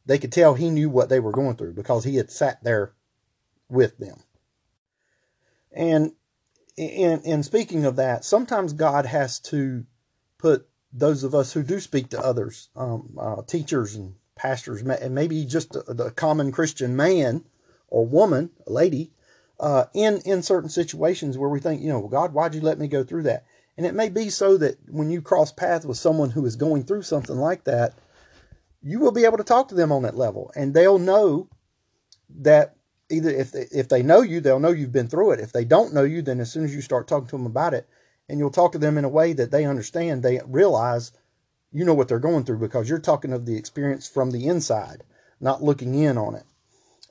they 0.06 0.18
could 0.18 0.32
tell 0.32 0.54
he 0.54 0.70
knew 0.70 0.90
what 0.90 1.10
they 1.10 1.20
were 1.20 1.32
going 1.32 1.56
through 1.56 1.74
because 1.74 2.04
he 2.04 2.16
had 2.16 2.32
sat 2.32 2.64
there 2.64 2.94
with 3.70 3.98
them. 3.98 4.22
And 5.72 6.14
in, 6.76 7.22
in 7.22 7.44
speaking 7.44 7.86
of 7.86 7.96
that, 7.96 8.26
sometimes 8.26 8.74
God 8.74 9.06
has 9.06 9.40
to 9.40 9.86
put 10.38 10.68
those 10.92 11.24
of 11.24 11.34
us 11.34 11.54
who 11.54 11.64
do 11.64 11.80
speak 11.80 12.10
to 12.10 12.20
others, 12.20 12.70
um, 12.76 13.16
uh, 13.18 13.42
teachers 13.44 13.96
and 13.96 14.16
pastors, 14.36 14.82
and 14.82 15.16
maybe 15.16 15.46
just 15.46 15.72
the, 15.72 16.12
common 16.16 16.52
Christian 16.52 16.96
man 16.96 17.46
or 17.88 18.06
woman, 18.06 18.50
a 18.68 18.72
lady, 18.72 19.12
uh, 19.60 19.86
in 19.94 20.20
in 20.26 20.42
certain 20.42 20.70
situations 20.70 21.38
where 21.38 21.50
we 21.50 21.60
think, 21.60 21.82
you 21.82 21.90
know, 21.90 22.08
God, 22.08 22.34
why'd 22.34 22.56
you 22.56 22.62
let 22.62 22.80
me 22.80 22.88
go 22.88 23.04
through 23.04 23.24
that? 23.24 23.46
And 23.82 23.88
it 23.88 23.96
may 23.96 24.10
be 24.10 24.30
so 24.30 24.58
that 24.58 24.78
when 24.92 25.10
you 25.10 25.24
cross 25.24 25.52
paths 25.52 25.88
with 25.88 25.98
someone 25.98 26.30
who 26.30 26.46
is 26.46 26.56
going 26.56 26.84
through 26.84 27.02
something 27.02 27.36
like 27.36 27.64
that, 27.64 27.96
you 28.84 29.00
will 29.00 29.12
be 29.12 29.26
able 29.26 29.40
to 29.40 29.44
talk 29.44 29.70
to 29.70 29.76
them 29.76 29.92
on 29.92 30.04
that 30.04 30.16
level, 30.16 30.52
and 30.56 30.72
they'll 30.72 31.00
know 31.00 31.50
that 32.42 32.76
either 33.10 33.32
if 33.32 33.52
they, 33.52 33.66
if 33.72 33.90
they 33.90 34.04
know 34.04 34.22
you, 34.22 34.40
they'll 34.40 34.60
know 34.60 34.70
you've 34.70 34.92
been 34.92 35.08
through 35.08 35.32
it. 35.32 35.40
If 35.40 35.52
they 35.52 35.66
don't 35.66 35.96
know 35.96 36.04
you, 36.04 36.22
then 36.22 36.40
as 36.40 36.52
soon 36.52 36.64
as 36.64 36.76
you 36.76 36.82
start 36.82 37.08
talking 37.08 37.26
to 37.30 37.38
them 37.38 37.48
about 37.48 37.74
it, 37.74 37.90
and 38.30 38.38
you'll 38.38 38.52
talk 38.52 38.72
to 38.74 38.78
them 38.78 39.00
in 39.00 39.04
a 39.04 39.10
way 39.10 39.34
that 39.34 39.50
they 39.50 39.66
understand, 39.66 40.22
they 40.22 40.40
realize 40.46 41.12
you 41.72 41.84
know 41.84 41.96
what 41.96 42.08
they're 42.08 42.20
going 42.20 42.44
through 42.44 42.60
because 42.60 42.88
you're 42.88 43.00
talking 43.00 43.34
of 43.34 43.48
the 43.48 43.58
experience 43.58 44.08
from 44.08 44.30
the 44.30 44.46
inside, 44.46 45.04
not 45.40 45.64
looking 45.64 45.96
in 45.96 46.20
on 46.20 46.36
it. 46.36 46.44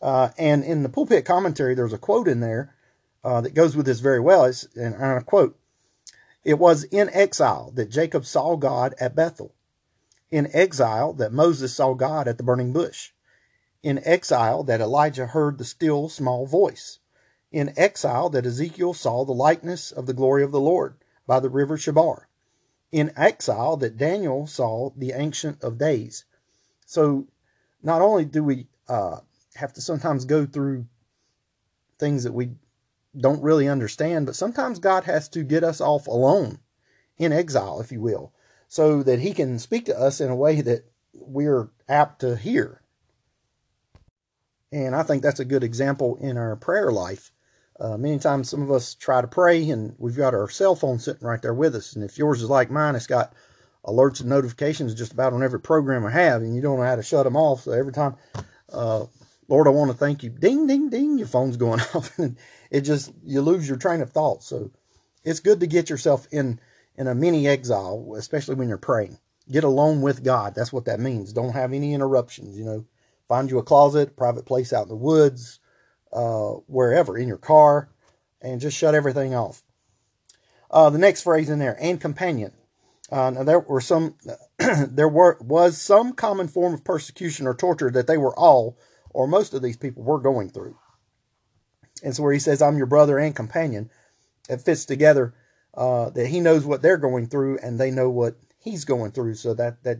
Uh, 0.00 0.29
and 0.39 0.62
in 0.62 0.85
the 0.85 0.89
pulpit 0.89 1.25
commentary, 1.25 1.75
there's 1.75 1.93
a 1.93 1.99
quote 1.99 2.29
in 2.29 2.39
there 2.39 2.77
uh, 3.25 3.41
that 3.41 3.55
goes 3.55 3.75
with 3.75 3.87
this 3.87 3.99
very 3.99 4.21
well. 4.21 4.45
It's, 4.45 4.69
and 4.77 4.95
I 4.95 5.19
quote, 5.19 5.60
It 6.44 6.59
was 6.59 6.85
in 6.85 7.11
exile 7.11 7.70
that 7.75 7.90
Jacob 7.90 8.25
saw 8.25 8.56
God 8.56 8.94
at 8.99 9.14
Bethel, 9.14 9.54
in 10.30 10.49
exile 10.54 11.12
that 11.14 11.32
Moses 11.32 11.75
saw 11.75 11.94
God 11.94 12.26
at 12.26 12.38
the 12.38 12.44
burning 12.44 12.73
bush, 12.73 13.12
in 13.82 14.00
exile 14.04 14.62
that 14.64 14.80
Elijah 14.80 15.26
heard 15.26 15.59
the 15.59 15.64
still 15.64 16.09
small 16.09 16.47
voice, 16.47 16.99
in 17.52 17.75
exile 17.76 18.30
that 18.30 18.47
Ezekiel 18.47 18.94
saw 18.94 19.25
the 19.25 19.32
likeness 19.32 19.90
of 19.92 20.06
the 20.06 20.14
glory 20.14 20.42
of 20.42 20.52
the 20.52 20.61
Lord 20.61 20.97
by 21.26 21.40
the 21.40 21.50
river 21.50 21.76
Chebar, 21.76 22.28
in 22.90 23.12
exile 23.16 23.76
that 23.76 23.99
Daniel 23.99 24.47
saw 24.47 24.90
the 24.97 25.12
Ancient 25.12 25.62
of 25.62 25.78
Days. 25.78 26.25
So 26.87 27.26
not 27.82 28.02
only 28.02 28.25
do 28.25 28.42
we 28.42 28.66
uh, 28.88 29.20
have 29.54 29.73
to 29.75 29.80
sometimes 29.80 30.25
go 30.25 30.47
through 30.47 30.87
things 31.99 32.25
that 32.25 32.32
we 32.32 32.50
don't 33.19 33.43
really 33.43 33.69
understand, 33.69 34.26
but 34.26 34.37
sometimes 34.37 34.79
God 34.79 35.05
has 35.05 35.29
to 35.31 35.43
get 35.43 35.64
us 35.64 35.81
off 35.81 36.07
alone 36.07 36.61
in 37.19 37.33
exile, 37.33 37.81
if 37.81 37.90
you 37.90 38.00
will, 38.00 38.33
so 38.69 39.02
that 39.02 39.21
He 39.21 39.33
can 39.33 39.59
speak 39.59 39.87
to 39.87 39.99
us 39.99 40.21
in 40.21 40.31
a 40.31 40.37
way 40.37 40.61
that 40.61 40.85
we're 41.12 41.71
apt 41.88 42.21
to 42.21 42.37
hear. 42.37 42.83
And 44.73 44.95
I 44.95 45.02
think 45.02 45.23
that's 45.23 45.40
a 45.40 45.45
good 45.45 45.64
example 45.64 46.17
in 46.21 46.37
our 46.37 46.55
prayer 46.57 46.93
life. 46.93 47.33
Uh, 47.79 47.97
many 47.97 48.19
times, 48.19 48.49
some 48.49 48.62
of 48.62 48.71
us 48.71 48.95
try 48.95 49.21
to 49.21 49.26
pray, 49.26 49.69
and 49.71 49.95
we've 49.99 50.17
got 50.17 50.35
our 50.35 50.49
cell 50.49 50.76
phone 50.76 50.99
sitting 50.99 51.26
right 51.26 51.40
there 51.43 51.55
with 51.55 51.75
us. 51.75 51.95
And 51.95 52.05
if 52.05 52.19
yours 52.19 52.43
is 52.43 52.50
like 52.50 52.71
mine, 52.71 52.95
it's 52.95 53.07
got 53.07 53.33
alerts 53.85 54.21
and 54.21 54.29
notifications 54.29 54.95
just 54.95 55.12
about 55.12 55.33
on 55.33 55.43
every 55.43 55.61
program 55.61 56.05
I 56.05 56.11
have, 56.11 56.43
and 56.43 56.55
you 56.55 56.62
don't 56.62 56.79
know 56.79 56.85
how 56.85 56.97
to 56.97 57.02
shut 57.02 57.25
them 57.25 57.37
off. 57.37 57.62
So 57.62 57.73
every 57.73 57.93
time 57.93 58.17
uh, 58.73 59.07
Lord, 59.50 59.66
I 59.66 59.71
want 59.71 59.90
to 59.90 59.97
thank 59.97 60.23
you. 60.23 60.30
Ding, 60.30 60.69
ding, 60.69 60.90
ding. 60.90 61.19
Your 61.19 61.26
phone's 61.26 61.57
going 61.57 61.80
off. 61.95 62.16
and 62.19 62.37
it 62.71 62.83
just, 62.83 63.12
you 63.25 63.42
lose 63.42 63.69
your 63.69 63.76
train 63.76 64.00
of 64.00 64.11
thought. 64.11 64.45
So 64.45 64.71
it's 65.25 65.40
good 65.40 65.59
to 65.61 65.66
get 65.66 65.90
yourself 65.90 66.28
in, 66.30 66.61
in 66.97 67.09
a 67.09 67.16
mini 67.16 67.49
exile, 67.49 68.14
especially 68.16 68.54
when 68.54 68.69
you're 68.69 68.78
praying. 68.78 69.19
Get 69.50 69.64
alone 69.64 70.02
with 70.02 70.23
God. 70.23 70.54
That's 70.54 70.73
what 70.73 70.85
that 70.85 71.00
means. 71.00 71.33
Don't 71.33 71.52
have 71.52 71.73
any 71.73 71.92
interruptions. 71.92 72.57
You 72.57 72.64
know, 72.64 72.85
find 73.26 73.50
you 73.50 73.59
a 73.59 73.64
closet, 73.64 74.16
private 74.16 74.47
place 74.47 74.73
out 74.73 74.85
in 74.85 74.88
the 74.88 74.95
woods, 74.95 75.59
uh, 76.12 76.52
wherever, 76.69 77.19
in 77.19 77.26
your 77.26 77.37
car, 77.37 77.88
and 78.40 78.61
just 78.61 78.76
shut 78.76 78.95
everything 78.95 79.35
off. 79.35 79.64
Uh, 80.71 80.90
the 80.90 80.99
next 80.99 81.23
phrase 81.23 81.50
in 81.50 81.59
there, 81.59 81.76
and 81.80 82.00
companion. 82.00 82.52
Uh, 83.11 83.30
now 83.30 83.42
there 83.42 83.59
were 83.59 83.80
some, 83.80 84.14
there 84.59 85.09
were 85.09 85.37
was 85.40 85.76
some 85.76 86.12
common 86.12 86.47
form 86.47 86.73
of 86.73 86.85
persecution 86.85 87.49
or 87.49 87.54
torture 87.54 87.90
that 87.90 88.07
they 88.07 88.16
were 88.16 88.38
all 88.38 88.78
or 89.11 89.26
most 89.26 89.55
of 89.55 89.62
these 89.62 89.76
people 89.76 90.02
were 90.02 90.19
going 90.19 90.50
through. 90.50 90.76
And 92.02 92.14
so 92.14 92.23
where 92.23 92.33
he 92.33 92.38
says, 92.38 92.62
I'm 92.62 92.76
your 92.76 92.87
brother 92.87 93.19
and 93.19 93.35
companion, 93.35 93.90
it 94.49 94.62
fits 94.62 94.85
together 94.85 95.35
uh, 95.75 96.11
that 96.11 96.29
he 96.29 96.40
knows 96.40 96.64
what 96.64 96.83
they're 96.83 96.97
going 96.97 97.29
through 97.29 97.59
and 97.62 97.79
they 97.79 97.90
know 97.90 98.11
what 98.11 98.37
he's 98.59 98.85
going 98.85 99.12
through. 99.12 99.35
So 99.35 99.55
that, 99.55 99.83
that 99.85 99.99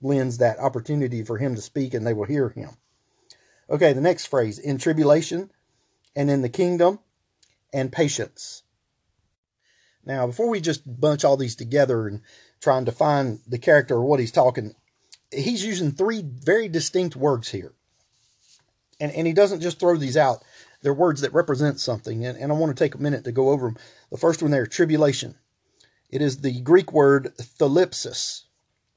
lends 0.00 0.38
that 0.38 0.58
opportunity 0.58 1.22
for 1.22 1.38
him 1.38 1.54
to 1.54 1.62
speak 1.62 1.94
and 1.94 2.06
they 2.06 2.12
will 2.12 2.26
hear 2.26 2.50
him. 2.50 2.70
Okay, 3.68 3.92
the 3.92 4.00
next 4.00 4.26
phrase 4.26 4.58
in 4.58 4.78
tribulation 4.78 5.50
and 6.14 6.30
in 6.30 6.42
the 6.42 6.48
kingdom 6.48 7.00
and 7.72 7.90
patience. 7.90 8.62
Now, 10.04 10.28
before 10.28 10.48
we 10.48 10.60
just 10.60 11.00
bunch 11.00 11.24
all 11.24 11.36
these 11.36 11.56
together 11.56 12.06
and 12.06 12.22
try 12.60 12.76
and 12.76 12.86
define 12.86 13.40
the 13.46 13.58
character 13.58 13.96
or 13.96 14.04
what 14.04 14.20
he's 14.20 14.30
talking, 14.30 14.74
he's 15.32 15.64
using 15.64 15.90
three 15.90 16.22
very 16.24 16.68
distinct 16.68 17.16
words 17.16 17.50
here 17.50 17.74
and, 19.00 19.12
and 19.12 19.26
he 19.26 19.32
doesn't 19.32 19.60
just 19.60 19.78
throw 19.78 19.96
these 19.96 20.16
out. 20.16 20.42
They're 20.82 20.94
words 20.94 21.20
that 21.22 21.32
represent 21.32 21.80
something. 21.80 22.24
And, 22.24 22.38
and 22.38 22.52
I 22.52 22.54
want 22.54 22.76
to 22.76 22.84
take 22.84 22.94
a 22.94 23.02
minute 23.02 23.24
to 23.24 23.32
go 23.32 23.50
over 23.50 23.68
them. 23.68 23.78
The 24.10 24.18
first 24.18 24.42
one 24.42 24.50
there, 24.50 24.66
tribulation. 24.66 25.36
It 26.10 26.22
is 26.22 26.38
the 26.38 26.60
Greek 26.60 26.92
word 26.92 27.32
thalipsis. 27.36 28.42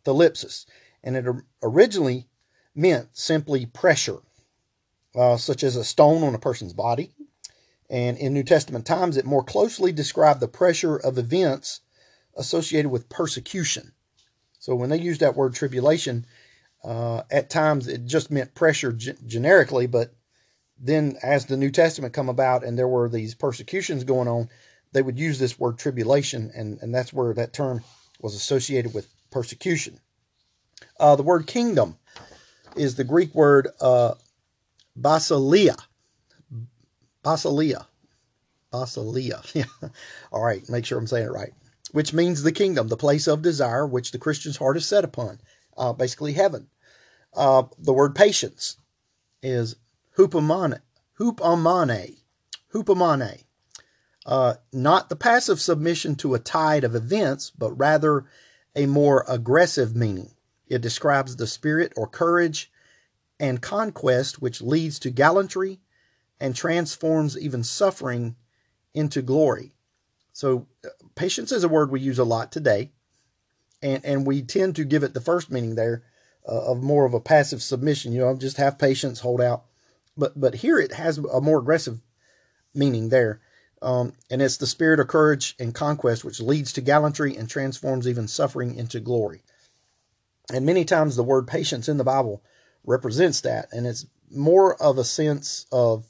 Thalipsis. 0.06 0.66
And 1.04 1.16
it 1.16 1.26
originally 1.64 2.28
meant 2.76 3.10
simply 3.14 3.66
pressure, 3.66 4.20
uh, 5.16 5.38
such 5.38 5.64
as 5.64 5.76
a 5.76 5.84
stone 5.84 6.24
on 6.24 6.36
a 6.36 6.40
person's 6.40 6.74
body. 6.74 7.12
And 7.90 8.18
in 8.18 8.34
New 8.34 8.44
Testament 8.44 8.86
times, 8.86 9.18
it 9.18 9.26
more 9.26 9.44
closely 9.44 9.92
described 9.92 10.40
the 10.40 10.48
pressure 10.48 10.96
of 10.96 11.18
events 11.18 11.82
associated 12.38 12.90
with 12.90 13.10
persecution. 13.10 13.94
So 14.60 14.76
when 14.76 14.90
they 14.90 15.00
use 15.00 15.18
that 15.20 15.36
word 15.36 15.56
tribulation, 15.56 16.26
uh, 16.84 17.24
at 17.30 17.50
times, 17.50 17.88
it 17.88 18.06
just 18.06 18.32
meant 18.32 18.56
pressure 18.56 18.94
g- 18.94 19.14
generically, 19.26 19.88
but 19.88 20.14
then 20.80 21.18
as 21.22 21.46
the 21.46 21.58
New 21.58 21.72
Testament 21.72 22.14
come 22.14 22.30
about 22.30 22.64
and 22.64 22.78
there 22.78 22.88
were 22.88 23.10
these 23.10 23.36
persecutions 23.36 24.04
going 24.04 24.28
on, 24.28 24.50
they 24.94 25.02
would 25.02 25.20
use 25.20 25.40
this 25.40 25.60
word 25.60 25.78
tribulation, 25.78 26.52
and, 26.56 26.80
and 26.82 26.96
that's 26.96 27.14
where 27.14 27.34
that 27.34 27.54
term 27.54 27.84
was 28.22 28.34
associated 28.34 28.94
with 28.94 29.08
persecution. 29.30 30.00
Uh, 31.00 31.16
the 31.16 31.24
word 31.24 31.48
kingdom 31.48 31.98
is 32.76 32.96
the 32.96 33.04
Greek 33.04 33.36
word 33.36 33.68
uh, 33.82 34.14
basileia. 35.00 35.76
Basileia. 37.24 37.86
Basileia. 38.74 39.44
Yeah. 39.54 39.90
All 40.32 40.44
right, 40.44 40.68
make 40.70 40.86
sure 40.86 40.98
I'm 40.98 41.08
saying 41.08 41.28
it 41.28 41.32
right. 41.32 41.54
Which 41.92 42.14
means 42.14 42.44
the 42.44 42.52
kingdom, 42.52 42.88
the 42.88 42.98
place 42.98 43.28
of 43.28 43.42
desire 43.42 43.86
which 43.86 44.12
the 44.12 44.20
Christian's 44.20 44.58
heart 44.58 44.78
is 44.78 44.86
set 44.86 45.04
upon 45.04 45.40
uh, 45.80 45.94
basically 45.94 46.34
heaven. 46.34 46.68
Uh, 47.34 47.64
the 47.80 47.94
word 47.94 48.14
patience 48.14 48.78
is 49.42 49.78
hupomane, 50.18 50.82
hupomane, 51.18 52.18
hupomane. 52.74 53.44
Uh, 54.26 54.56
not 54.74 55.10
the 55.10 55.16
passive 55.16 55.60
submission 55.60 56.16
to 56.16 56.36
a 56.36 56.40
tide 56.40 56.84
of 56.84 56.94
events, 56.94 57.52
but 57.58 57.72
rather 57.72 58.26
a 58.76 58.86
more 58.86 59.26
aggressive 59.28 59.96
meaning. 59.96 60.32
It 60.68 60.82
describes 60.82 61.36
the 61.36 61.48
spirit 61.48 61.94
or 61.96 62.08
courage 62.08 62.72
and 63.40 63.62
conquest 63.62 64.42
which 64.42 64.62
leads 64.62 65.00
to 65.00 65.10
gallantry 65.10 65.80
and 66.40 66.56
transforms 66.56 67.38
even 67.38 67.64
suffering 67.64 68.36
into 68.94 69.22
glory. 69.22 69.74
So, 70.34 70.68
uh, 70.86 70.90
patience 71.16 71.52
is 71.52 71.64
a 71.64 71.70
word 71.70 71.90
we 71.90 72.02
use 72.02 72.20
a 72.20 72.24
lot 72.24 72.52
today 72.52 72.92
and 73.82 74.04
and 74.06 74.26
we 74.26 74.42
tend 74.42 74.76
to 74.76 74.84
give 74.84 75.04
it 75.04 75.14
the 75.14 75.22
first 75.22 75.52
meaning 75.52 75.76
there 75.76 76.04
uh, 76.48 76.72
of 76.72 76.84
more 76.84 77.06
of 77.06 77.14
a 77.14 77.20
passive 77.20 77.62
submission. 77.62 78.12
You 78.14 78.22
know, 78.22 78.36
just 78.36 78.58
have 78.58 78.80
patience, 78.80 79.20
hold 79.20 79.42
out. 79.42 79.66
But 80.18 80.40
but 80.40 80.56
here 80.56 80.80
it 80.80 80.94
has 80.94 81.18
a 81.18 81.42
more 81.42 81.60
aggressive 81.60 82.00
meaning 82.74 83.10
there, 83.10 83.42
um, 83.82 84.14
and 84.30 84.42
it's 84.42 84.58
the 84.58 84.68
spirit 84.68 85.00
of 85.00 85.08
courage 85.08 85.56
and 85.60 85.74
conquest 85.74 86.24
which 86.24 86.40
leads 86.40 86.74
to 86.74 86.82
gallantry 86.82 87.36
and 87.36 87.50
transforms 87.50 88.08
even 88.08 88.28
suffering 88.28 88.76
into 88.76 89.00
glory. 89.00 89.42
And 90.52 90.66
many 90.66 90.84
times 90.84 91.16
the 91.16 91.24
word 91.24 91.48
patience 91.48 91.88
in 91.88 91.98
the 91.98 92.04
Bible 92.04 92.44
represents 92.84 93.42
that, 93.42 93.70
and 93.72 93.86
it's 93.86 94.06
more 94.32 94.82
of 94.82 94.98
a 94.98 95.04
sense 95.04 95.66
of 95.72 96.06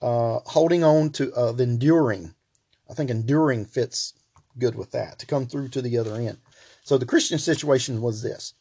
uh, 0.00 0.40
holding 0.46 0.84
on 0.84 1.10
to 1.10 1.32
of 1.32 1.60
enduring. 1.60 2.34
I 2.88 2.94
think 2.94 3.10
enduring 3.10 3.64
fits 3.64 4.14
good 4.58 4.74
with 4.74 4.92
that 4.92 5.18
to 5.18 5.26
come 5.26 5.46
through 5.46 5.68
to 5.68 5.82
the 5.82 5.98
other 5.98 6.14
end. 6.14 6.38
So 6.86 6.96
the 6.96 7.04
Christian 7.04 7.40
situation 7.40 8.00
was 8.00 8.22
this 8.22 8.54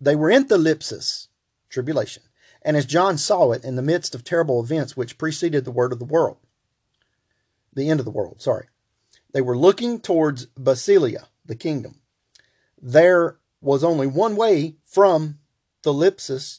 they 0.00 0.16
were 0.16 0.28
in 0.28 0.46
thalipsis, 0.46 1.28
tribulation, 1.68 2.24
and 2.62 2.76
as 2.76 2.84
John 2.84 3.16
saw 3.16 3.52
it 3.52 3.62
in 3.62 3.76
the 3.76 3.82
midst 3.82 4.12
of 4.12 4.24
terrible 4.24 4.60
events 4.60 4.96
which 4.96 5.18
preceded 5.18 5.64
the 5.64 5.70
word 5.70 5.92
of 5.92 6.00
the 6.00 6.04
world, 6.04 6.38
the 7.72 7.88
end 7.88 8.00
of 8.00 8.06
the 8.06 8.10
world, 8.10 8.42
sorry. 8.42 8.66
They 9.32 9.40
were 9.40 9.56
looking 9.56 10.00
towards 10.00 10.46
Basileia, 10.58 11.28
the 11.46 11.54
kingdom. 11.54 12.00
There 12.82 13.38
was 13.60 13.84
only 13.84 14.08
one 14.08 14.34
way 14.34 14.74
from 14.84 15.38
thalipsis 15.84 16.58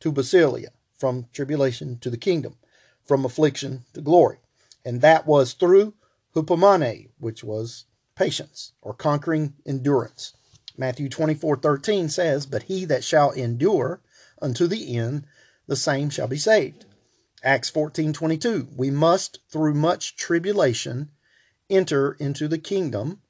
to 0.00 0.12
Basileia, 0.12 0.72
from 0.94 1.28
tribulation 1.32 1.98
to 2.00 2.10
the 2.10 2.18
kingdom, 2.18 2.56
from 3.02 3.24
affliction 3.24 3.86
to 3.94 4.02
glory. 4.02 4.40
And 4.84 5.00
that 5.00 5.26
was 5.26 5.54
through 5.54 5.94
hupomane, 6.34 7.08
which 7.18 7.42
was 7.42 7.86
patience 8.18 8.72
or 8.82 8.92
conquering 8.92 9.54
endurance. 9.64 10.34
Matthew 10.76 11.08
24 11.08 11.56
13 11.56 12.08
says, 12.08 12.46
But 12.46 12.64
he 12.64 12.84
that 12.84 13.04
shall 13.04 13.30
endure 13.30 14.00
unto 14.42 14.66
the 14.66 14.96
end, 14.96 15.24
the 15.66 15.76
same 15.76 16.10
shall 16.10 16.28
be 16.28 16.36
saved. 16.36 16.84
Acts 17.42 17.70
14 17.70 18.12
22, 18.12 18.68
we 18.76 18.90
must 18.90 19.38
through 19.48 19.74
much 19.74 20.16
tribulation 20.16 21.10
enter 21.70 22.12
into 22.14 22.48
the 22.48 22.58
kingdom 22.58 23.20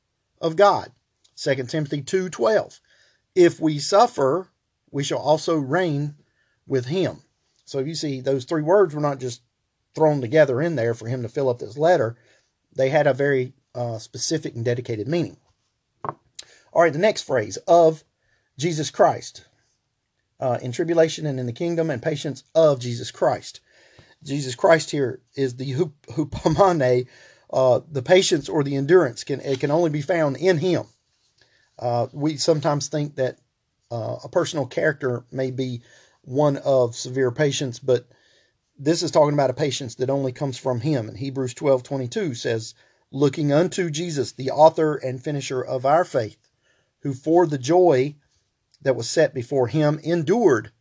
of 0.41 0.57
God. 0.57 0.93
2 1.37 1.55
Timothy 1.65 2.03
2 2.03 2.31
12, 2.31 2.81
if 3.35 3.61
we 3.61 3.79
suffer, 3.79 4.49
we 4.91 5.05
shall 5.05 5.19
also 5.19 5.57
reign 5.57 6.15
with 6.67 6.87
him. 6.87 7.23
So 7.65 7.81
you 7.81 7.95
see, 7.95 8.21
those 8.21 8.45
three 8.45 8.63
words 8.63 8.95
were 8.95 9.01
not 9.01 9.21
just 9.21 9.43
thrown 9.95 10.21
together 10.21 10.61
in 10.63 10.77
there 10.77 10.95
for 10.95 11.09
him 11.09 11.23
to 11.23 11.29
fill 11.29 11.49
up 11.49 11.59
this 11.59 11.77
letter, 11.77 12.17
they 12.75 12.89
had 12.89 13.07
a 13.07 13.15
very 13.15 13.53
uh, 13.79 13.99
specific 13.99 14.55
and 14.55 14.65
dedicated 14.65 15.07
meaning. 15.09 15.37
All 16.73 16.83
right, 16.83 16.93
the 16.93 16.99
next 16.99 17.23
phrase 17.23 17.57
of 17.67 18.05
Jesus 18.59 18.91
Christ. 18.91 19.45
Uh, 20.41 20.57
in 20.63 20.71
tribulation 20.71 21.27
and 21.27 21.41
in 21.41 21.47
the 21.47 21.53
kingdom 21.53 21.91
and 21.91 22.01
patience 22.01 22.45
of 22.55 22.79
Jesus 22.79 23.11
Christ. 23.11 23.61
Jesus 24.23 24.55
Christ 24.55 24.93
here 24.93 25.21
is 25.35 25.57
the 25.57 25.75
hupomone, 25.75 27.09
uh, 27.53 27.81
the 27.91 28.03
patience 28.03 28.49
or 28.49 28.63
the 28.63 28.77
endurance 28.77 29.25
can 29.25 29.41
it 29.41 29.59
can 29.59 29.73
only 29.73 29.91
be 29.91 30.01
found 30.03 30.37
in 30.37 30.59
Him. 30.59 30.85
Uh, 31.77 32.07
we 32.13 32.37
sometimes 32.37 32.87
think 32.87 33.17
that 33.17 33.39
uh, 33.91 34.19
a 34.23 34.29
personal 34.29 34.67
character 34.67 35.25
may 35.33 35.51
be 35.51 35.83
one 36.23 36.57
of 36.59 36.95
severe 36.95 37.33
patience, 37.33 37.81
but 37.81 38.07
this 38.79 39.03
is 39.03 39.11
talking 39.11 39.35
about 39.35 39.51
a 39.51 39.55
patience 39.55 39.97
that 39.97 40.11
only 40.11 40.31
comes 40.33 40.57
from 40.57 40.81
Him. 40.81 41.09
And 41.09 41.19
Hebrews 41.19 41.55
twelve 41.55 41.83
twenty 41.83 42.07
two 42.07 42.35
says, 42.35 42.75
"Looking 43.11 43.53
unto 43.53 43.91
Jesus, 43.91 44.33
the 44.33 44.51
author 44.51 44.97
and 44.97 45.23
finisher 45.23 45.63
of 45.63 45.87
our 45.87 46.05
faith." 46.05 46.49
who 47.01 47.15
for 47.15 47.47
the 47.47 47.59
joy 47.59 48.15
that 48.83 48.97
was 48.97 49.09
set 49.09 49.35
before 49.35 49.69
him 49.69 50.01
endured 50.03 50.73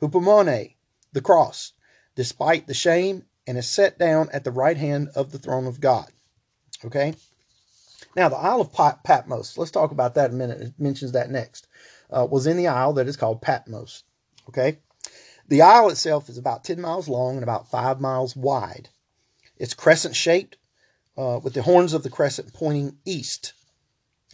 hupomone, 0.00 0.74
the 1.12 1.20
cross, 1.20 1.72
despite 2.14 2.66
the 2.66 2.74
shame, 2.74 3.24
and 3.46 3.56
is 3.56 3.68
set 3.68 3.98
down 3.98 4.28
at 4.32 4.44
the 4.44 4.50
right 4.50 4.76
hand 4.76 5.08
of 5.14 5.32
the 5.32 5.38
throne 5.38 5.66
of 5.66 5.80
God. 5.80 6.10
Okay? 6.84 7.14
Now, 8.14 8.28
the 8.28 8.36
Isle 8.36 8.60
of 8.60 9.02
Patmos, 9.02 9.56
let's 9.56 9.70
talk 9.70 9.90
about 9.90 10.14
that 10.14 10.30
a 10.30 10.34
minute. 10.34 10.60
It 10.60 10.74
mentions 10.78 11.12
that 11.12 11.30
next. 11.30 11.66
Uh, 12.10 12.26
was 12.30 12.46
in 12.46 12.56
the 12.56 12.68
isle 12.68 12.92
that 12.94 13.08
is 13.08 13.16
called 13.16 13.42
Patmos. 13.42 14.04
Okay? 14.48 14.78
The 15.48 15.62
isle 15.62 15.88
itself 15.88 16.28
is 16.28 16.38
about 16.38 16.64
10 16.64 16.80
miles 16.80 17.08
long 17.08 17.34
and 17.34 17.42
about 17.42 17.70
5 17.70 18.00
miles 18.00 18.36
wide. 18.36 18.90
It's 19.56 19.74
crescent 19.74 20.14
shaped, 20.14 20.56
uh, 21.18 21.40
with 21.42 21.54
the 21.54 21.62
horns 21.62 21.92
of 21.92 22.04
the 22.04 22.10
crescent 22.10 22.54
pointing 22.54 22.96
east. 23.04 23.52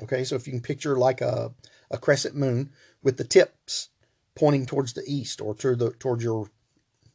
Okay, 0.02 0.22
so 0.22 0.36
if 0.36 0.46
you 0.46 0.52
can 0.52 0.60
picture 0.60 0.96
like 0.96 1.20
a, 1.20 1.52
a 1.90 1.96
crescent 1.96 2.36
moon 2.36 2.70
with 3.02 3.16
the 3.16 3.24
tips 3.24 3.88
pointing 4.34 4.66
towards 4.66 4.92
the 4.92 5.04
east 5.06 5.40
or 5.40 5.54
to 5.54 5.74
the 5.74 5.92
towards 5.92 6.22
your 6.22 6.50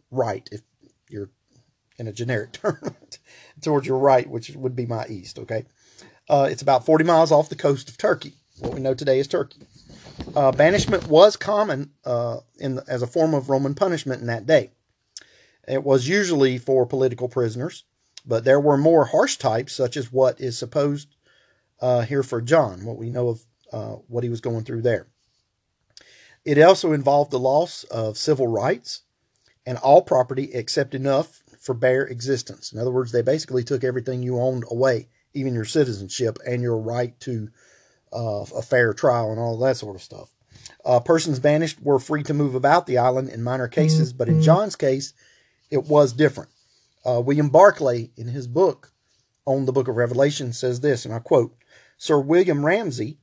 right, 0.10 0.50
if 0.52 0.62
you're 1.10 1.30
in 1.98 2.08
a 2.08 2.14
generic 2.14 2.52
term, 2.54 2.96
towards 3.62 3.86
your 3.86 4.00
right, 4.00 4.28
which 4.28 4.50
would 4.50 4.76
be 4.76 4.88
my 4.88 5.06
east. 5.08 5.38
Okay, 5.38 5.66
uh, 6.30 6.48
it's 6.50 6.64
about 6.64 6.86
40 6.86 7.04
miles 7.04 7.32
off 7.32 7.50
the 7.50 7.56
coast 7.56 7.90
of 7.90 7.98
Turkey. 7.98 8.34
What 8.58 8.74
we 8.74 8.82
know 8.82 8.96
today 8.96 9.20
is 9.20 9.28
Turkey. 9.28 9.60
Uh, 10.36 10.52
banishment 10.52 11.08
was 11.08 11.38
common 11.38 11.92
uh, 12.06 12.40
in 12.58 12.80
as 12.88 13.04
a 13.04 13.08
form 13.08 13.36
of 13.36 13.50
Roman 13.50 13.76
punishment 13.76 14.22
in 14.22 14.28
that 14.28 14.48
day. 14.48 14.72
It 15.68 15.84
was 15.84 16.08
usually 16.08 16.58
for 16.58 16.88
political 16.88 17.30
prisoners, 17.30 17.84
but 18.26 18.44
there 18.44 18.60
were 18.60 18.78
more 18.78 19.06
harsh 19.06 19.38
types, 19.38 19.74
such 19.74 19.98
as 19.98 20.12
what 20.12 20.40
is 20.40 20.58
supposed 20.58 21.16
uh, 21.82 22.02
here 22.02 22.24
for 22.24 22.42
John, 22.42 22.86
what 22.86 22.98
we 22.98 23.10
know 23.10 23.30
of 23.30 23.42
uh, 23.72 23.96
what 24.08 24.24
he 24.24 24.30
was 24.30 24.42
going 24.42 24.64
through 24.64 24.82
there. 24.82 25.08
It 26.46 26.60
also 26.62 26.94
involved 26.94 27.32
the 27.32 27.40
loss 27.40 27.84
of 27.86 28.18
civil 28.18 28.48
rights 28.48 29.04
and 29.66 29.78
all 29.78 30.02
property 30.02 30.50
except 30.54 30.96
enough 30.96 31.44
for 31.60 31.74
bare 31.74 32.08
existence. 32.08 32.72
In 32.72 32.80
other 32.80 32.92
words, 32.92 33.12
they 33.12 33.22
basically 33.22 33.64
took 33.64 33.84
everything 33.84 34.24
you 34.24 34.40
owned 34.40 34.64
away, 34.72 35.10
even 35.34 35.54
your 35.54 35.66
citizenship 35.66 36.40
and 36.48 36.62
your 36.62 36.78
right 36.78 37.20
to 37.22 37.50
uh, 38.14 38.46
a 38.56 38.62
fair 38.62 38.94
trial 38.94 39.32
and 39.32 39.40
all 39.40 39.58
that 39.60 39.78
sort 39.78 39.96
of 39.96 40.02
stuff. 40.02 40.34
Uh, 40.86 41.00
persons 41.00 41.40
banished 41.40 41.82
were 41.82 42.00
free 42.00 42.24
to 42.24 42.34
move 42.34 42.56
about 42.56 42.88
the 42.88 42.98
island 42.98 43.30
in 43.30 43.44
minor 43.44 43.68
cases, 43.68 44.14
but 44.14 44.30
in 44.30 44.42
John's 44.42 44.76
case, 44.76 45.14
it 45.70 45.84
was 45.86 46.14
different. 46.14 46.50
Uh, 47.06 47.22
William 47.22 47.50
Barclay, 47.50 48.12
in 48.18 48.28
his 48.28 48.48
book 48.48 48.92
on 49.46 49.66
the 49.66 49.72
book 49.72 49.88
of 49.88 49.96
Revelation, 49.96 50.54
says 50.54 50.82
this, 50.82 51.06
and 51.06 51.14
I 51.14 51.20
quote 51.20 51.56
Sir 51.98 52.20
William 52.20 52.66
Ramsay 52.66 53.18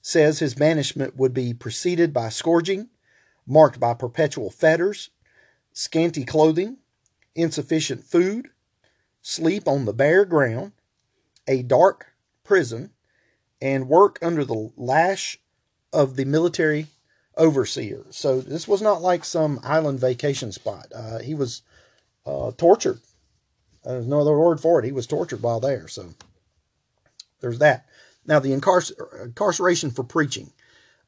says 0.00 0.38
his 0.38 0.54
banishment 0.54 1.16
would 1.16 1.34
be 1.34 1.52
preceded 1.52 2.12
by 2.12 2.28
scourging, 2.28 2.88
marked 3.44 3.80
by 3.80 3.92
perpetual 3.92 4.50
fetters, 4.50 5.10
scanty 5.72 6.24
clothing, 6.24 6.76
insufficient 7.34 8.04
food, 8.04 8.48
sleep 9.20 9.66
on 9.66 9.84
the 9.84 9.92
bare 9.92 10.24
ground, 10.24 10.70
a 11.48 11.62
dark 11.62 12.06
prison, 12.44 12.90
and 13.60 13.88
work 13.88 14.18
under 14.22 14.44
the 14.44 14.70
lash 14.76 15.40
of 15.92 16.14
the 16.14 16.24
military 16.24 16.86
overseer. 17.36 18.04
So 18.10 18.40
this 18.40 18.68
was 18.68 18.80
not 18.80 19.02
like 19.02 19.24
some 19.24 19.58
island 19.64 19.98
vacation 19.98 20.52
spot. 20.52 20.86
Uh, 20.94 21.18
he 21.18 21.34
was 21.34 21.62
uh, 22.24 22.52
tortured. 22.56 23.00
There's 23.86 24.06
no 24.06 24.20
other 24.20 24.36
word 24.36 24.60
for 24.60 24.80
it. 24.80 24.84
He 24.84 24.92
was 24.92 25.06
tortured 25.06 25.42
while 25.42 25.60
there. 25.60 25.86
So 25.86 26.14
there's 27.40 27.60
that. 27.60 27.86
Now, 28.26 28.40
the 28.40 28.52
incarcer- 28.52 29.24
incarceration 29.24 29.92
for 29.92 30.02
preaching, 30.02 30.52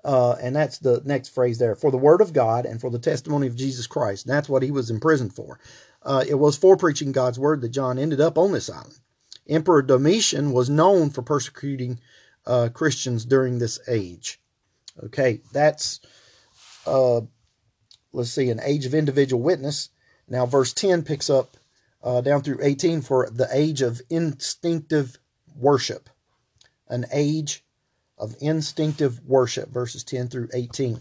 uh, 0.04 0.36
and 0.40 0.54
that's 0.54 0.78
the 0.78 1.02
next 1.04 1.30
phrase 1.30 1.58
there 1.58 1.74
for 1.74 1.90
the 1.90 1.98
word 1.98 2.20
of 2.20 2.32
God 2.32 2.64
and 2.64 2.80
for 2.80 2.90
the 2.90 3.00
testimony 3.00 3.48
of 3.48 3.56
Jesus 3.56 3.88
Christ. 3.88 4.26
And 4.26 4.34
that's 4.34 4.48
what 4.48 4.62
he 4.62 4.70
was 4.70 4.90
imprisoned 4.90 5.34
for. 5.34 5.58
Uh, 6.02 6.24
it 6.28 6.36
was 6.36 6.56
for 6.56 6.76
preaching 6.76 7.10
God's 7.10 7.38
word 7.38 7.60
that 7.62 7.70
John 7.70 7.98
ended 7.98 8.20
up 8.20 8.38
on 8.38 8.52
this 8.52 8.70
island. 8.70 9.00
Emperor 9.48 9.82
Domitian 9.82 10.52
was 10.52 10.70
known 10.70 11.10
for 11.10 11.22
persecuting 11.22 11.98
uh, 12.46 12.68
Christians 12.72 13.24
during 13.24 13.58
this 13.58 13.80
age. 13.88 14.40
Okay, 15.02 15.40
that's, 15.52 16.00
uh, 16.86 17.22
let's 18.12 18.30
see, 18.30 18.50
an 18.50 18.60
age 18.62 18.86
of 18.86 18.94
individual 18.94 19.42
witness. 19.42 19.90
Now, 20.28 20.46
verse 20.46 20.72
10 20.72 21.02
picks 21.02 21.28
up 21.28 21.56
uh, 22.02 22.20
down 22.20 22.42
through 22.42 22.58
18 22.62 23.00
for 23.00 23.28
the 23.30 23.48
age 23.52 23.82
of 23.82 24.00
instinctive 24.10 25.18
worship 25.56 26.08
an 26.88 27.06
age 27.12 27.64
of 28.16 28.34
instinctive 28.40 29.20
worship, 29.24 29.70
verses 29.70 30.02
10 30.04 30.28
through 30.28 30.48
18. 30.52 30.98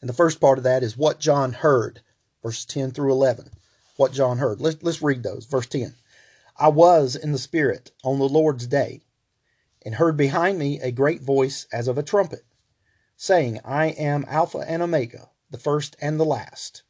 And 0.00 0.08
the 0.08 0.14
first 0.14 0.40
part 0.40 0.58
of 0.58 0.64
that 0.64 0.82
is 0.82 0.96
what 0.96 1.20
John 1.20 1.52
heard, 1.52 2.00
verses 2.42 2.64
10 2.66 2.90
through 2.90 3.12
11. 3.12 3.50
What 3.96 4.12
John 4.12 4.38
heard. 4.38 4.60
Let's, 4.60 4.82
let's 4.82 5.02
read 5.02 5.22
those. 5.22 5.46
Verse 5.46 5.66
10. 5.66 5.94
I 6.58 6.68
was 6.68 7.16
in 7.16 7.32
the 7.32 7.38
Spirit 7.38 7.92
on 8.04 8.18
the 8.18 8.28
Lord's 8.28 8.66
day, 8.66 9.02
and 9.84 9.94
heard 9.94 10.16
behind 10.16 10.58
me 10.58 10.80
a 10.80 10.90
great 10.90 11.22
voice 11.22 11.66
as 11.72 11.88
of 11.88 11.96
a 11.96 12.02
trumpet, 12.02 12.44
saying, 13.16 13.60
I 13.64 13.86
am 13.86 14.24
Alpha 14.28 14.58
and 14.58 14.82
Omega, 14.82 15.30
the 15.50 15.58
first 15.58 15.96
and 16.00 16.18
the 16.18 16.24
last. 16.24 16.82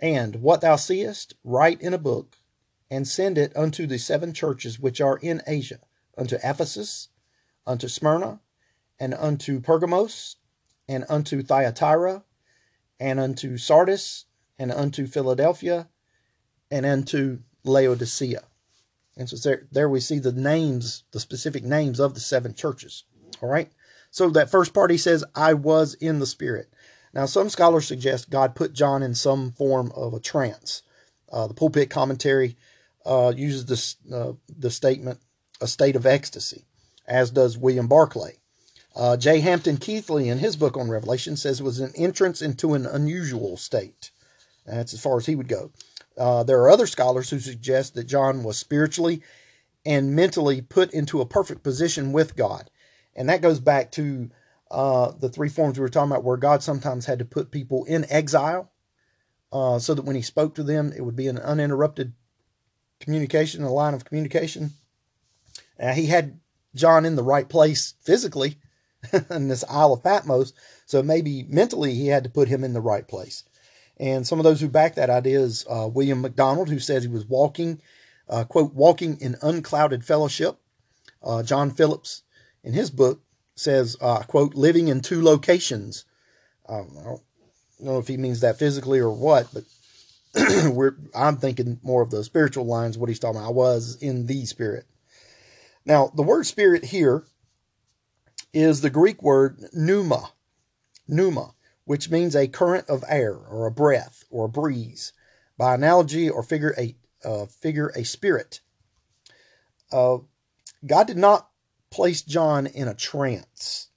And 0.00 0.36
what 0.36 0.60
thou 0.60 0.76
seest, 0.76 1.34
write 1.42 1.80
in 1.80 1.92
a 1.92 1.98
book, 1.98 2.36
and 2.90 3.06
send 3.06 3.36
it 3.36 3.56
unto 3.56 3.86
the 3.86 3.98
seven 3.98 4.32
churches 4.32 4.78
which 4.78 5.00
are 5.00 5.18
in 5.18 5.42
Asia 5.46 5.80
unto 6.16 6.36
Ephesus, 6.42 7.08
unto 7.66 7.88
Smyrna, 7.88 8.40
and 8.98 9.14
unto 9.14 9.60
Pergamos, 9.60 10.36
and 10.88 11.04
unto 11.08 11.42
Thyatira, 11.42 12.24
and 12.98 13.20
unto 13.20 13.56
Sardis, 13.56 14.24
and 14.58 14.72
unto 14.72 15.06
Philadelphia, 15.06 15.88
and 16.70 16.84
unto 16.84 17.38
Laodicea. 17.64 18.42
And 19.16 19.28
so 19.28 19.36
there, 19.36 19.66
there 19.70 19.88
we 19.88 20.00
see 20.00 20.18
the 20.18 20.32
names, 20.32 21.04
the 21.12 21.20
specific 21.20 21.64
names 21.64 22.00
of 22.00 22.14
the 22.14 22.20
seven 22.20 22.54
churches. 22.54 23.04
All 23.40 23.48
right. 23.48 23.70
So 24.10 24.30
that 24.30 24.50
first 24.50 24.72
part 24.74 24.90
he 24.90 24.98
says, 24.98 25.24
I 25.34 25.54
was 25.54 25.94
in 25.94 26.18
the 26.18 26.26
Spirit. 26.26 26.72
Now, 27.14 27.26
some 27.26 27.48
scholars 27.48 27.86
suggest 27.86 28.30
God 28.30 28.54
put 28.54 28.72
John 28.72 29.02
in 29.02 29.14
some 29.14 29.52
form 29.52 29.92
of 29.94 30.14
a 30.14 30.20
trance. 30.20 30.82
Uh, 31.30 31.46
the 31.46 31.54
pulpit 31.54 31.90
commentary 31.90 32.56
uh, 33.04 33.32
uses 33.36 33.66
this, 33.66 33.96
uh, 34.12 34.32
the 34.48 34.70
statement, 34.70 35.20
a 35.60 35.66
state 35.66 35.96
of 35.96 36.06
ecstasy, 36.06 36.64
as 37.06 37.30
does 37.30 37.58
William 37.58 37.88
Barclay. 37.88 38.38
Uh, 38.94 39.16
J. 39.16 39.40
Hampton 39.40 39.76
Keathley, 39.76 40.26
in 40.26 40.38
his 40.38 40.56
book 40.56 40.76
on 40.76 40.90
Revelation, 40.90 41.36
says 41.36 41.60
it 41.60 41.64
was 41.64 41.80
an 41.80 41.92
entrance 41.96 42.42
into 42.42 42.74
an 42.74 42.84
unusual 42.86 43.56
state. 43.56 44.10
That's 44.66 44.92
as 44.92 45.00
far 45.00 45.16
as 45.16 45.26
he 45.26 45.36
would 45.36 45.48
go. 45.48 45.70
Uh, 46.16 46.42
there 46.42 46.60
are 46.60 46.70
other 46.70 46.86
scholars 46.86 47.30
who 47.30 47.38
suggest 47.38 47.94
that 47.94 48.04
John 48.04 48.42
was 48.42 48.58
spiritually 48.58 49.22
and 49.86 50.14
mentally 50.14 50.60
put 50.60 50.92
into 50.92 51.20
a 51.20 51.26
perfect 51.26 51.62
position 51.62 52.12
with 52.12 52.36
God. 52.36 52.70
And 53.14 53.28
that 53.28 53.40
goes 53.40 53.60
back 53.60 53.92
to 53.92 54.30
uh, 54.70 55.12
the 55.12 55.28
three 55.28 55.48
forms 55.48 55.78
we 55.78 55.82
were 55.82 55.88
talking 55.88 56.10
about, 56.10 56.24
where 56.24 56.36
God 56.36 56.62
sometimes 56.62 57.06
had 57.06 57.18
to 57.18 57.24
put 57.24 57.50
people 57.50 57.84
in 57.84 58.06
exile 58.10 58.70
uh, 59.52 59.78
so 59.78 59.94
that 59.94 60.04
when 60.04 60.16
he 60.16 60.22
spoke 60.22 60.54
to 60.54 60.62
them, 60.62 60.92
it 60.96 61.02
would 61.02 61.16
be 61.16 61.28
an 61.28 61.38
uninterrupted 61.38 62.12
communication, 63.00 63.62
a 63.62 63.72
line 63.72 63.94
of 63.94 64.04
communication. 64.04 64.72
He 65.94 66.06
had 66.06 66.40
John 66.74 67.04
in 67.04 67.16
the 67.16 67.22
right 67.22 67.48
place 67.48 67.94
physically 68.02 68.58
in 69.30 69.48
this 69.48 69.64
Isle 69.68 69.94
of 69.94 70.02
Patmos. 70.02 70.52
So 70.86 71.02
maybe 71.02 71.44
mentally 71.48 71.94
he 71.94 72.08
had 72.08 72.24
to 72.24 72.30
put 72.30 72.48
him 72.48 72.64
in 72.64 72.72
the 72.72 72.80
right 72.80 73.06
place. 73.06 73.44
And 73.98 74.26
some 74.26 74.38
of 74.38 74.44
those 74.44 74.60
who 74.60 74.68
back 74.68 74.94
that 74.94 75.10
idea 75.10 75.40
is 75.40 75.66
uh, 75.68 75.88
William 75.92 76.20
MacDonald, 76.20 76.68
who 76.68 76.78
says 76.78 77.02
he 77.02 77.08
was 77.08 77.26
walking, 77.26 77.80
uh, 78.28 78.44
quote, 78.44 78.74
walking 78.74 79.20
in 79.20 79.36
unclouded 79.42 80.04
fellowship. 80.04 80.58
Uh, 81.22 81.42
John 81.42 81.72
Phillips, 81.72 82.22
in 82.62 82.72
his 82.72 82.90
book, 82.90 83.20
says, 83.58 83.96
uh, 84.00 84.20
quote, 84.20 84.54
living 84.54 84.88
in 84.88 85.00
two 85.00 85.22
locations. 85.22 86.04
Um, 86.68 86.96
I 86.98 87.04
don't 87.04 87.22
know 87.80 87.98
if 87.98 88.08
he 88.08 88.16
means 88.16 88.40
that 88.40 88.58
physically 88.58 88.98
or 89.00 89.10
what, 89.10 89.48
but 89.52 89.64
we're, 90.72 90.96
I'm 91.14 91.36
thinking 91.36 91.80
more 91.82 92.02
of 92.02 92.10
the 92.10 92.22
spiritual 92.24 92.66
lines, 92.66 92.96
what 92.96 93.08
he's 93.08 93.18
talking 93.18 93.40
about. 93.40 93.48
I 93.48 93.52
was 93.52 93.96
in 94.00 94.26
the 94.26 94.44
spirit. 94.46 94.86
Now, 95.84 96.12
the 96.14 96.22
word 96.22 96.46
spirit 96.46 96.86
here 96.86 97.24
is 98.52 98.80
the 98.80 98.90
Greek 98.90 99.22
word 99.22 99.58
pneuma, 99.72 100.32
pneuma, 101.06 101.54
which 101.84 102.10
means 102.10 102.36
a 102.36 102.48
current 102.48 102.88
of 102.88 103.04
air 103.08 103.34
or 103.34 103.66
a 103.66 103.72
breath 103.72 104.24
or 104.30 104.44
a 104.44 104.50
breeze. 104.50 105.12
By 105.56 105.74
analogy 105.74 106.30
or 106.30 106.44
figure 106.44 106.74
a 106.78 106.94
uh, 107.24 107.46
figure 107.46 107.90
a 107.96 108.04
spirit. 108.04 108.60
Uh, 109.90 110.18
God 110.86 111.08
did 111.08 111.16
not 111.16 111.47
place 111.90 112.22
John 112.22 112.66
in 112.66 112.88
a 112.88 112.94
trance. 112.94 113.88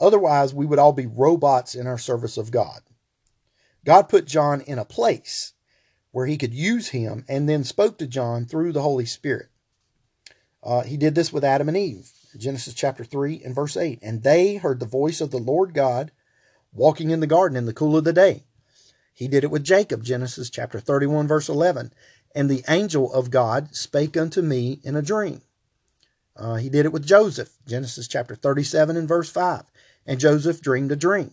Otherwise, 0.00 0.54
we 0.54 0.66
would 0.66 0.78
all 0.78 0.92
be 0.92 1.06
robots 1.06 1.74
in 1.74 1.86
our 1.86 1.98
service 1.98 2.36
of 2.36 2.50
God. 2.50 2.80
God 3.84 4.08
put 4.08 4.26
John 4.26 4.60
in 4.60 4.78
a 4.78 4.84
place 4.84 5.54
where 6.12 6.26
he 6.26 6.38
could 6.38 6.54
use 6.54 6.88
him 6.88 7.24
and 7.28 7.48
then 7.48 7.64
spoke 7.64 7.98
to 7.98 8.06
John 8.06 8.44
through 8.44 8.72
the 8.72 8.82
Holy 8.82 9.06
Spirit. 9.06 9.48
Uh, 10.62 10.82
he 10.82 10.96
did 10.96 11.14
this 11.14 11.32
with 11.32 11.44
Adam 11.44 11.68
and 11.68 11.76
Eve. 11.76 12.10
Genesis 12.36 12.74
chapter 12.74 13.04
3 13.04 13.42
and 13.44 13.54
verse 13.54 13.76
8. 13.76 13.98
And 14.02 14.22
they 14.22 14.56
heard 14.56 14.80
the 14.80 14.86
voice 14.86 15.20
of 15.20 15.30
the 15.30 15.38
Lord 15.38 15.74
God 15.74 16.12
walking 16.72 17.10
in 17.10 17.20
the 17.20 17.26
garden 17.26 17.56
in 17.56 17.66
the 17.66 17.72
cool 17.72 17.96
of 17.96 18.04
the 18.04 18.12
day. 18.12 18.44
He 19.12 19.28
did 19.28 19.42
it 19.42 19.50
with 19.50 19.64
Jacob, 19.64 20.04
Genesis 20.04 20.50
chapter 20.50 20.78
31, 20.78 21.26
verse 21.26 21.48
11. 21.48 21.92
And 22.34 22.48
the 22.48 22.64
angel 22.68 23.12
of 23.12 23.30
God 23.30 23.74
spake 23.74 24.16
unto 24.16 24.42
me 24.42 24.80
in 24.84 24.94
a 24.94 25.02
dream. 25.02 25.42
Uh, 26.38 26.54
he 26.54 26.68
did 26.68 26.86
it 26.86 26.92
with 26.92 27.06
Joseph, 27.06 27.50
Genesis 27.66 28.06
chapter 28.06 28.34
37 28.34 28.96
and 28.96 29.08
verse 29.08 29.28
5. 29.28 29.64
And 30.06 30.20
Joseph 30.20 30.62
dreamed 30.62 30.92
a 30.92 30.96
dream. 30.96 31.32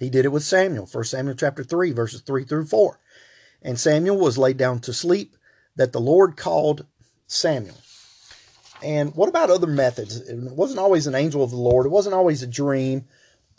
He 0.00 0.08
did 0.08 0.24
it 0.24 0.32
with 0.32 0.42
Samuel, 0.42 0.88
1 0.90 1.04
Samuel 1.04 1.36
chapter 1.36 1.62
3, 1.62 1.92
verses 1.92 2.22
3 2.22 2.44
through 2.44 2.64
4. 2.64 2.98
And 3.60 3.78
Samuel 3.78 4.16
was 4.16 4.38
laid 4.38 4.56
down 4.56 4.80
to 4.80 4.92
sleep, 4.92 5.36
that 5.76 5.92
the 5.92 6.00
Lord 6.00 6.36
called 6.36 6.86
Samuel. 7.26 7.76
And 8.82 9.14
what 9.14 9.28
about 9.28 9.50
other 9.50 9.68
methods? 9.68 10.16
It 10.16 10.36
wasn't 10.36 10.80
always 10.80 11.06
an 11.06 11.14
angel 11.14 11.44
of 11.44 11.50
the 11.50 11.56
Lord. 11.56 11.86
It 11.86 11.90
wasn't 11.90 12.14
always 12.14 12.42
a 12.42 12.48
dream. 12.48 13.04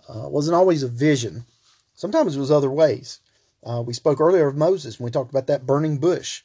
Uh, 0.09 0.25
it 0.25 0.31
wasn't 0.31 0.55
always 0.55 0.83
a 0.83 0.89
vision. 0.89 1.45
Sometimes 1.95 2.35
it 2.35 2.39
was 2.39 2.51
other 2.51 2.69
ways. 2.69 3.19
Uh, 3.63 3.81
we 3.85 3.93
spoke 3.93 4.19
earlier 4.19 4.47
of 4.47 4.57
Moses 4.57 4.99
when 4.99 5.05
we 5.05 5.11
talked 5.11 5.29
about 5.29 5.47
that 5.47 5.65
burning 5.65 5.97
bush, 5.97 6.41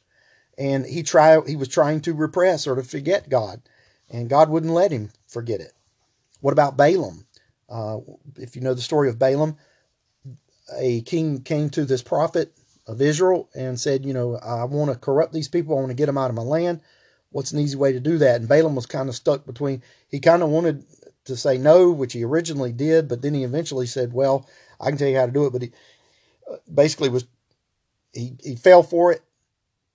and 0.57 0.87
he 0.87 1.03
try 1.03 1.41
he 1.47 1.57
was 1.57 1.67
trying 1.67 2.01
to 2.03 2.15
repress 2.15 2.67
or 2.67 2.77
to 2.77 2.85
forget 2.85 3.29
God, 3.29 3.61
and 4.11 4.29
God 4.29 4.49
wouldn't 4.49 4.73
let 4.73 4.91
him 4.91 5.11
forget 5.27 5.61
it. 5.61 5.73
What 6.41 6.53
about 6.53 6.77
Balaam? 6.77 7.27
Uh, 7.69 7.99
if 8.37 8.57
you 8.57 8.63
know 8.63 8.75
the 8.75 8.81
story 8.81 9.09
of 9.09 9.19
Balaam, 9.19 9.57
a 10.77 11.03
king 11.03 11.43
came 11.43 11.71
to 11.71 11.85
this 11.85 12.03
prophet 12.03 12.53
of 12.87 13.03
Israel 13.03 13.49
and 13.55 13.79
said, 13.79 14.05
"You 14.05 14.15
know, 14.15 14.37
I 14.37 14.65
want 14.65 14.91
to 14.93 14.99
corrupt 14.99 15.33
these 15.33 15.49
people. 15.49 15.77
I 15.77 15.81
want 15.81 15.91
to 15.91 15.95
get 15.95 16.07
them 16.07 16.19
out 16.19 16.31
of 16.31 16.37
my 16.37 16.43
land. 16.43 16.81
What's 17.31 17.53
an 17.53 17.59
easy 17.59 17.77
way 17.77 17.93
to 17.93 18.01
do 18.01 18.19
that?" 18.19 18.41
And 18.41 18.49
Balaam 18.49 18.75
was 18.75 18.87
kind 18.87 19.09
of 19.09 19.15
stuck 19.15 19.45
between. 19.47 19.83
He 20.09 20.21
kind 20.21 20.43
of 20.43 20.49
wanted 20.49 20.85
to 21.25 21.37
say 21.37 21.59
no, 21.59 21.91
which 21.91 22.15
he 22.15 22.25
originally 22.25 22.73
did, 22.73 23.09
but 23.09 23.21
then 23.23 23.35
he 23.35 23.45
eventually 23.45 23.87
said, 23.87 24.13
"Well, 24.13 24.49
I 24.81 24.89
can 24.89 24.99
tell 24.99 25.09
you 25.09 25.19
how 25.19 25.27
to 25.27 25.33
do 25.33 25.47
it." 25.47 25.53
But 25.53 25.63
he 25.63 25.73
uh, 26.51 26.57
basically 26.73 27.11
was 27.11 27.27
he 28.13 28.37
he 28.43 28.57
fell 28.57 28.83
for 28.83 29.13
it. 29.13 29.23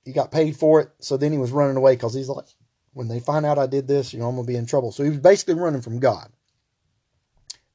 He 0.05 0.11
got 0.11 0.31
paid 0.31 0.57
for 0.57 0.81
it, 0.81 0.91
so 0.99 1.17
then 1.17 1.31
he 1.31 1.37
was 1.37 1.51
running 1.51 1.77
away 1.77 1.95
because 1.95 2.13
he's 2.13 2.29
like, 2.29 2.45
when 2.93 3.07
they 3.07 3.19
find 3.19 3.45
out 3.45 3.57
I 3.57 3.67
did 3.67 3.87
this, 3.87 4.13
you 4.13 4.19
know, 4.19 4.27
I'm 4.27 4.35
gonna 4.35 4.47
be 4.47 4.55
in 4.55 4.65
trouble. 4.65 4.91
So 4.91 5.03
he 5.03 5.09
was 5.09 5.19
basically 5.19 5.55
running 5.55 5.81
from 5.81 5.99
God. 5.99 6.29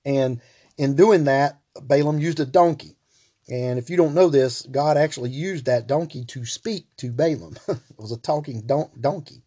And 0.04 0.40
in 0.76 0.94
doing 0.94 1.24
that, 1.24 1.60
Balaam 1.80 2.18
used 2.18 2.40
a 2.40 2.46
donkey. 2.46 2.96
And 3.50 3.78
if 3.78 3.88
you 3.90 3.96
don't 3.96 4.14
know 4.14 4.28
this, 4.28 4.62
God 4.62 4.96
actually 4.96 5.30
used 5.30 5.66
that 5.66 5.86
donkey 5.86 6.24
to 6.26 6.44
speak 6.44 6.86
to 6.98 7.10
Balaam. 7.10 7.56
it 7.68 7.78
was 7.96 8.12
a 8.12 8.18
talking 8.18 8.62
don- 8.66 8.90
donkey. 9.00 9.42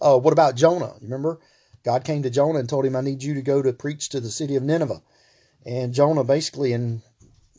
Uh, 0.00 0.18
what 0.18 0.32
about 0.32 0.56
Jonah? 0.56 0.94
You 1.00 1.06
remember? 1.06 1.40
God 1.84 2.04
came 2.04 2.22
to 2.22 2.30
Jonah 2.30 2.58
and 2.58 2.68
told 2.68 2.84
him, 2.84 2.96
I 2.96 3.00
need 3.00 3.22
you 3.22 3.34
to 3.34 3.42
go 3.42 3.62
to 3.62 3.72
preach 3.72 4.08
to 4.10 4.20
the 4.20 4.30
city 4.30 4.56
of 4.56 4.62
Nineveh. 4.62 5.02
And 5.64 5.94
Jonah 5.94 6.24
basically, 6.24 6.72
in 6.72 7.02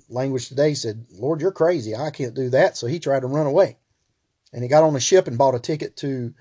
language 0.09 0.49
today, 0.49 0.73
said, 0.73 1.05
Lord, 1.11 1.41
you're 1.41 1.51
crazy. 1.51 1.95
I 1.95 2.09
can't 2.09 2.33
do 2.33 2.49
that. 2.49 2.75
So 2.75 2.87
he 2.87 2.99
tried 2.99 3.21
to 3.21 3.27
run 3.27 3.45
away. 3.45 3.77
And 4.51 4.63
he 4.63 4.69
got 4.69 4.83
on 4.83 4.95
a 4.95 4.99
ship 4.99 5.27
and 5.27 5.37
bought 5.37 5.55
a 5.55 5.59
ticket 5.59 5.95
to, 5.97 6.33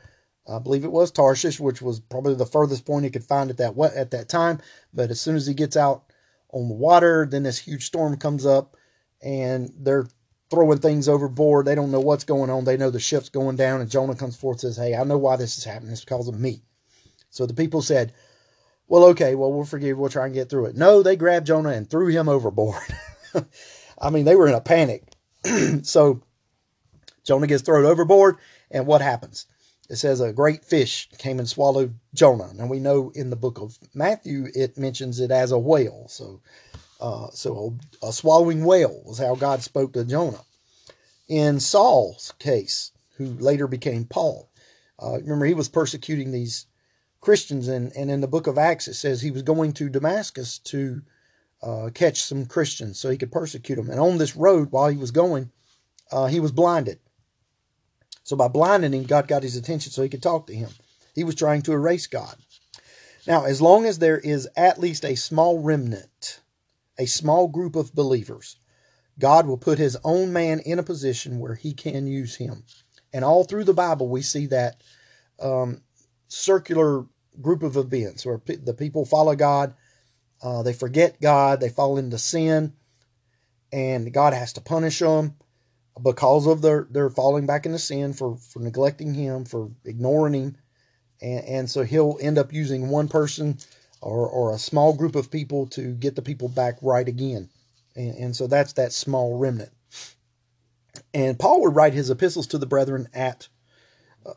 I 0.49 0.59
believe 0.59 0.85
it 0.85 0.93
was 0.93 1.11
Tarshish, 1.11 1.59
which 1.59 1.83
was 1.83 2.01
probably 2.01 2.35
the 2.35 2.47
furthest 2.47 2.85
point 2.85 3.05
he 3.05 3.11
could 3.11 3.25
find 3.25 3.51
at 3.51 3.57
that 3.57 3.79
at 3.97 4.13
that 4.13 4.29
time. 4.29 4.61
But 4.95 5.11
as 5.11 5.21
soon 5.21 5.37
as 5.37 5.47
he 5.47 5.55
gets 5.55 5.77
out 5.77 6.05
on 6.51 6.69
the 6.69 6.75
water, 6.75 7.27
then 7.29 7.43
this 7.43 7.59
huge 7.59 7.87
storm 7.87 8.17
comes 8.17 8.47
up, 8.47 8.77
and 9.23 9.73
they're 9.79 10.07
throwing 10.51 10.79
things 10.79 11.09
overboard. 11.09 11.67
They 11.67 11.75
don't 11.75 11.91
know 11.91 12.01
what's 12.01 12.25
going 12.25 12.51
on. 12.51 12.65
They 12.65 12.77
know 12.77 12.91
the 12.91 13.01
ship's 13.01 13.29
going 13.29 13.57
down, 13.57 13.81
and 13.81 13.91
Jonah 13.91 14.15
comes 14.15 14.37
forth 14.37 14.63
and 14.63 14.73
says, 14.75 14.77
"Hey, 14.77 14.95
I 14.95 15.03
know 15.05 15.19
why 15.19 15.37
this 15.37 15.59
is 15.59 15.65
happening. 15.65 15.93
It's 15.93 16.05
because 16.05 16.29
of 16.29 16.39
me." 16.39 16.63
So 17.37 17.45
the 17.45 17.55
people 17.55 17.83
said, 17.83 18.15
Well, 18.89 19.05
okay, 19.07 19.35
well, 19.35 19.53
we'll 19.53 19.67
forgive, 19.67 19.99
we'll 19.99 20.09
try 20.09 20.25
and 20.25 20.35
get 20.35 20.49
through 20.49 20.67
it. 20.67 20.77
No, 20.77 21.03
they 21.03 21.17
grabbed 21.17 21.47
Jonah 21.47 21.71
and 21.71 21.89
threw 21.89 22.09
him 22.09 22.31
overboard. 22.31 22.83
I 24.01 24.11
mean, 24.11 24.25
they 24.25 24.37
were 24.37 24.49
in 24.49 24.55
a 24.55 24.61
panic. 24.61 25.13
so 25.83 26.23
Jonah 27.25 27.47
gets 27.47 27.63
thrown 27.63 27.85
overboard, 27.85 28.37
and 28.71 28.87
what 28.87 29.03
happens? 29.03 29.47
It 29.89 29.97
says 29.97 30.21
a 30.21 30.33
great 30.33 30.65
fish 30.65 31.09
came 31.19 31.39
and 31.39 31.49
swallowed 31.49 31.99
Jonah. 32.15 32.53
Now 32.55 32.67
we 32.67 32.81
know 32.81 33.13
in 33.15 33.31
the 33.31 33.37
book 33.37 33.61
of 33.61 33.79
Matthew 33.95 34.47
it 34.55 34.77
mentions 34.77 35.21
it 35.21 35.31
as 35.31 35.53
a 35.53 35.59
whale. 35.59 36.07
So, 36.09 36.41
uh, 37.01 37.29
so 37.33 37.77
a, 38.03 38.09
a 38.09 38.13
swallowing 38.13 38.65
whale 38.65 39.03
was 39.05 39.19
how 39.19 39.35
God 39.35 39.63
spoke 39.63 39.93
to 39.93 40.05
Jonah. 40.05 40.43
In 41.29 41.61
Saul's 41.61 42.33
case, 42.39 42.93
who 43.17 43.27
later 43.39 43.67
became 43.67 44.05
Paul, 44.05 44.51
uh, 45.01 45.19
remember 45.21 45.47
he 45.47 45.55
was 45.55 45.69
persecuting 45.69 46.31
these 46.31 46.67
Christians. 47.21 47.69
And, 47.69 47.93
and 47.97 48.11
in 48.11 48.21
the 48.21 48.29
book 48.29 48.47
of 48.47 48.59
Acts, 48.59 48.89
it 48.89 48.95
says 48.95 49.21
he 49.21 49.31
was 49.31 49.43
going 49.43 49.73
to 49.75 49.89
Damascus 49.89 50.59
to 50.61 51.03
uh, 51.63 51.91
catch 51.93 52.23
some 52.23 52.47
Christians 52.47 52.99
so 52.99 53.11
he 53.11 53.19
could 53.19 53.33
persecute 53.33 53.77
them. 53.77 53.91
And 53.91 54.01
on 54.01 54.19
this 54.19 54.37
road, 54.37 54.71
while 54.71 54.89
he 54.89 54.97
was 54.97 55.11
going, 55.11 55.51
uh, 56.13 56.27
he 56.27 56.41
was 56.41 56.53
blinded. 56.53 56.99
So 58.27 58.35
by 58.35 58.49
blinding 58.49 58.93
him, 58.93 59.05
God 59.05 59.29
got 59.29 59.45
his 59.45 59.55
attention 59.55 59.93
so 59.93 60.03
he 60.03 60.09
could 60.09 60.23
talk 60.23 60.49
to 60.49 60.55
him. 60.55 60.71
He 61.15 61.23
was 61.23 61.37
trying 61.37 61.63
to 61.63 61.73
erase 61.73 62.09
God. 62.09 62.35
Now, 63.25 63.45
as 63.45 63.63
long 63.63 63.87
as 63.87 64.01
there 64.01 64.19
is 64.19 64.49
at 64.57 64.81
least 64.81 65.05
a 65.05 65.15
small 65.15 65.61
remnant, 65.61 66.41
a 66.99 67.07
small 67.07 67.47
group 67.47 67.77
of 67.77 67.95
believers, 67.95 68.57
God 69.17 69.47
will 69.47 69.57
put 69.57 69.79
his 69.79 69.97
own 70.03 70.33
man 70.33 70.59
in 70.59 70.81
a 70.81 70.83
position 70.83 71.39
where 71.39 71.55
he 71.55 71.73
can 71.73 72.09
use 72.09 72.35
him. 72.35 72.65
And 73.13 73.25
all 73.25 73.45
through 73.45 73.63
the 73.63 73.73
Bible, 73.73 74.09
we 74.09 74.23
see 74.23 74.47
that 74.47 74.83
um, 75.41 75.83
circular 76.27 77.07
group 77.41 77.63
of 77.63 77.77
events 77.77 78.27
where 78.27 78.41
the 78.45 78.75
people 78.75 79.05
follow 79.05 79.37
God, 79.37 79.73
uh, 80.43 80.65
they 80.65 80.73
forget 80.73 81.21
God, 81.21 81.61
they 81.61 81.69
fall 81.69 81.97
into 81.97 82.19
sin, 82.19 82.73
and 83.71 84.13
God 84.13 84.33
has 84.33 84.53
to 84.55 84.61
punish 84.61 84.99
them 84.99 85.37
because 86.03 86.47
of 86.47 86.63
their, 86.63 86.87
their 86.91 87.11
falling 87.11 87.47
back 87.47 87.67
into 87.67 87.79
sin 87.79 88.13
for, 88.13 88.37
for 88.37 88.61
neglecting 88.61 89.15
Him, 89.15 89.45
for 89.45 89.71
ignoring 89.85 90.35
Him. 90.35 90.57
And, 91.21 91.45
and 91.45 91.71
so 91.71 91.83
He'll 91.83 92.19
end 92.21 92.39
up 92.39 92.53
using 92.53 92.89
one 92.89 93.09
person 93.09 93.59
or, 94.01 94.29
or 94.29 94.55
a 94.55 94.59
small 94.59 94.93
group 94.95 95.17
of 95.17 95.31
people 95.31 95.67
to 95.69 95.95
get 95.95 96.17
the 96.17 96.23
people 96.23 96.49
back 96.49 96.77
right 96.83 97.07
again. 97.07 97.49
And, 97.95 98.15
and 98.17 98.37
so 98.37 98.47
that's 98.47 98.75
that 98.75 98.93
small 98.93 99.39
remnant. 99.39 99.73
And 101.15 101.39
Paul 101.39 101.63
would 101.63 101.75
write 101.75 101.95
his 101.95 102.11
epistles 102.11 102.47
to 102.49 102.59
the 102.59 102.67
brethren 102.67 103.09
at 103.15 103.49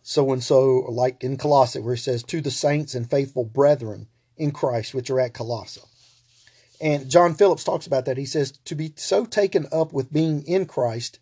so 0.03 0.31
and 0.31 0.43
so, 0.43 0.85
like 0.89 1.23
in 1.23 1.37
Colossae, 1.37 1.79
where 1.79 1.95
he 1.95 1.99
says, 1.99 2.23
To 2.23 2.41
the 2.41 2.51
saints 2.51 2.95
and 2.95 3.09
faithful 3.09 3.43
brethren 3.43 4.07
in 4.37 4.51
Christ, 4.51 4.93
which 4.93 5.09
are 5.09 5.19
at 5.19 5.33
Colossae. 5.33 5.81
And 6.81 7.09
John 7.09 7.33
Phillips 7.33 7.63
talks 7.63 7.87
about 7.87 8.05
that. 8.05 8.17
He 8.17 8.25
says, 8.25 8.53
To 8.65 8.75
be 8.75 8.93
so 8.95 9.25
taken 9.25 9.67
up 9.71 9.91
with 9.91 10.13
being 10.13 10.43
in 10.45 10.65
Christ 10.65 11.19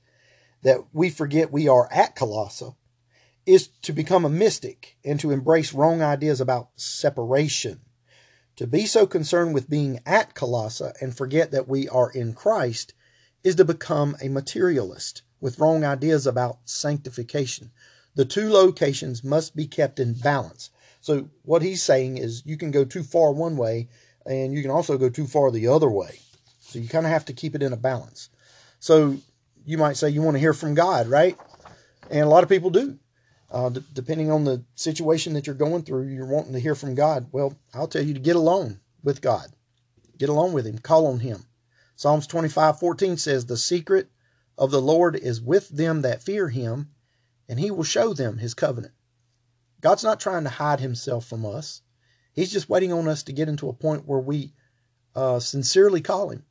that 0.63 0.79
we 0.93 1.09
forget 1.09 1.51
we 1.51 1.67
are 1.67 1.91
at 1.91 2.15
Colossae 2.15 2.75
is 3.45 3.69
to 3.81 3.93
become 3.93 4.25
a 4.25 4.29
mystic 4.29 4.97
and 5.05 5.19
to 5.19 5.31
embrace 5.31 5.73
wrong 5.73 6.01
ideas 6.01 6.41
about 6.41 6.69
separation. 6.75 7.79
To 8.57 8.67
be 8.67 8.85
so 8.85 9.07
concerned 9.07 9.53
with 9.53 9.69
being 9.69 9.99
at 10.05 10.33
Colossae 10.33 10.91
and 10.99 11.15
forget 11.15 11.51
that 11.51 11.67
we 11.67 11.87
are 11.87 12.11
in 12.11 12.33
Christ 12.33 12.93
is 13.43 13.55
to 13.55 13.65
become 13.65 14.17
a 14.21 14.27
materialist 14.27 15.21
with 15.39 15.59
wrong 15.59 15.85
ideas 15.85 16.27
about 16.27 16.59
sanctification. 16.65 17.71
The 18.15 18.25
two 18.25 18.49
locations 18.49 19.23
must 19.23 19.55
be 19.55 19.67
kept 19.67 19.99
in 19.99 20.13
balance. 20.13 20.71
So 20.99 21.29
what 21.43 21.61
he's 21.61 21.83
saying 21.83 22.17
is 22.17 22.43
you 22.45 22.57
can 22.57 22.71
go 22.71 22.83
too 22.83 23.03
far 23.03 23.31
one 23.31 23.55
way 23.55 23.87
and 24.25 24.53
you 24.53 24.61
can 24.61 24.71
also 24.71 24.97
go 24.97 25.09
too 25.09 25.27
far 25.27 25.51
the 25.51 25.67
other 25.67 25.89
way. 25.89 26.19
So 26.59 26.79
you 26.79 26.89
kind 26.89 27.05
of 27.05 27.11
have 27.11 27.25
to 27.25 27.33
keep 27.33 27.55
it 27.55 27.63
in 27.63 27.71
a 27.71 27.77
balance. 27.77 28.29
So 28.79 29.17
you 29.67 29.77
might 29.77 29.97
say 29.97 30.09
you 30.09 30.21
want 30.21 30.35
to 30.35 30.39
hear 30.39 30.53
from 30.53 30.73
God, 30.73 31.07
right? 31.07 31.37
And 32.09 32.21
a 32.21 32.29
lot 32.29 32.43
of 32.43 32.49
people 32.49 32.69
do. 32.69 32.97
Uh, 33.51 33.69
d- 33.69 33.83
depending 33.93 34.31
on 34.31 34.45
the 34.45 34.63
situation 34.75 35.33
that 35.33 35.45
you're 35.45 35.55
going 35.55 35.83
through, 35.83 36.07
you're 36.07 36.25
wanting 36.25 36.53
to 36.53 36.59
hear 36.59 36.73
from 36.73 36.95
God. 36.95 37.27
Well, 37.33 37.53
I'll 37.73 37.87
tell 37.87 38.01
you 38.01 38.13
to 38.13 38.19
get 38.19 38.37
alone 38.37 38.79
with 39.03 39.21
God. 39.21 39.47
Get 40.17 40.29
along 40.29 40.53
with 40.53 40.65
Him. 40.65 40.79
Call 40.79 41.07
on 41.07 41.19
Him. 41.19 41.45
Psalms 41.97 42.27
25 42.27 42.79
14 42.79 43.17
says, 43.17 43.45
The 43.45 43.57
secret 43.57 44.09
of 44.57 44.71
the 44.71 44.81
Lord 44.81 45.17
is 45.17 45.41
with 45.41 45.67
them 45.67 46.01
that 46.01 46.23
fear 46.23 46.47
Him, 46.47 46.91
and 47.49 47.59
He 47.59 47.69
will 47.69 47.83
show 47.83 48.13
them 48.13 48.37
His 48.37 48.53
covenant. 48.53 48.93
God's 49.81 50.03
not 50.03 50.21
trying 50.21 50.43
to 50.43 50.49
hide 50.49 50.79
himself 50.79 51.25
from 51.25 51.45
us. 51.45 51.81
He's 52.33 52.51
just 52.51 52.69
waiting 52.69 52.93
on 52.93 53.07
us 53.07 53.23
to 53.23 53.33
get 53.33 53.49
into 53.49 53.69
a 53.69 53.73
point 53.73 54.07
where 54.07 54.19
we 54.19 54.53
uh, 55.15 55.39
sincerely 55.39 56.01
call 56.01 56.29
him. 56.29 56.43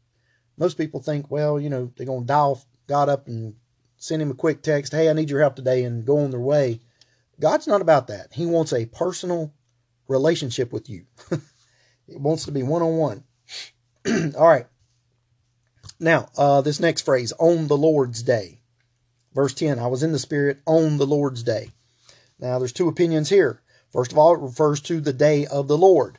Most 0.56 0.78
people 0.78 1.00
think, 1.00 1.30
well, 1.30 1.60
you 1.60 1.68
know, 1.68 1.90
they're 1.96 2.06
going 2.06 2.22
to 2.22 2.26
dial 2.26 2.62
God 2.86 3.08
up 3.08 3.26
and 3.26 3.54
sent 3.96 4.22
him 4.22 4.30
a 4.30 4.34
quick 4.34 4.62
text, 4.62 4.92
hey, 4.92 5.08
I 5.08 5.12
need 5.12 5.30
your 5.30 5.40
help 5.40 5.56
today, 5.56 5.84
and 5.84 6.04
go 6.04 6.18
on 6.18 6.30
their 6.30 6.40
way. 6.40 6.80
God's 7.40 7.66
not 7.66 7.80
about 7.80 8.06
that. 8.08 8.32
He 8.32 8.46
wants 8.46 8.72
a 8.72 8.86
personal 8.86 9.52
relationship 10.08 10.72
with 10.72 10.88
you. 10.88 11.04
it 11.30 12.20
wants 12.20 12.44
to 12.44 12.52
be 12.52 12.62
one 12.62 12.82
on 12.82 12.96
one. 12.96 13.24
All 14.36 14.48
right. 14.48 14.66
Now, 15.98 16.28
uh, 16.36 16.60
this 16.60 16.80
next 16.80 17.02
phrase, 17.02 17.32
on 17.38 17.68
the 17.68 17.76
Lord's 17.76 18.22
day. 18.22 18.60
Verse 19.34 19.52
10 19.54 19.78
I 19.78 19.86
was 19.88 20.02
in 20.02 20.12
the 20.12 20.18
Spirit 20.18 20.60
on 20.66 20.96
the 20.96 21.06
Lord's 21.06 21.42
day. 21.42 21.70
Now, 22.38 22.58
there's 22.58 22.72
two 22.72 22.88
opinions 22.88 23.28
here. 23.28 23.60
First 23.90 24.12
of 24.12 24.18
all, 24.18 24.34
it 24.34 24.40
refers 24.40 24.80
to 24.82 25.00
the 25.00 25.12
day 25.12 25.46
of 25.46 25.68
the 25.68 25.78
Lord. 25.78 26.18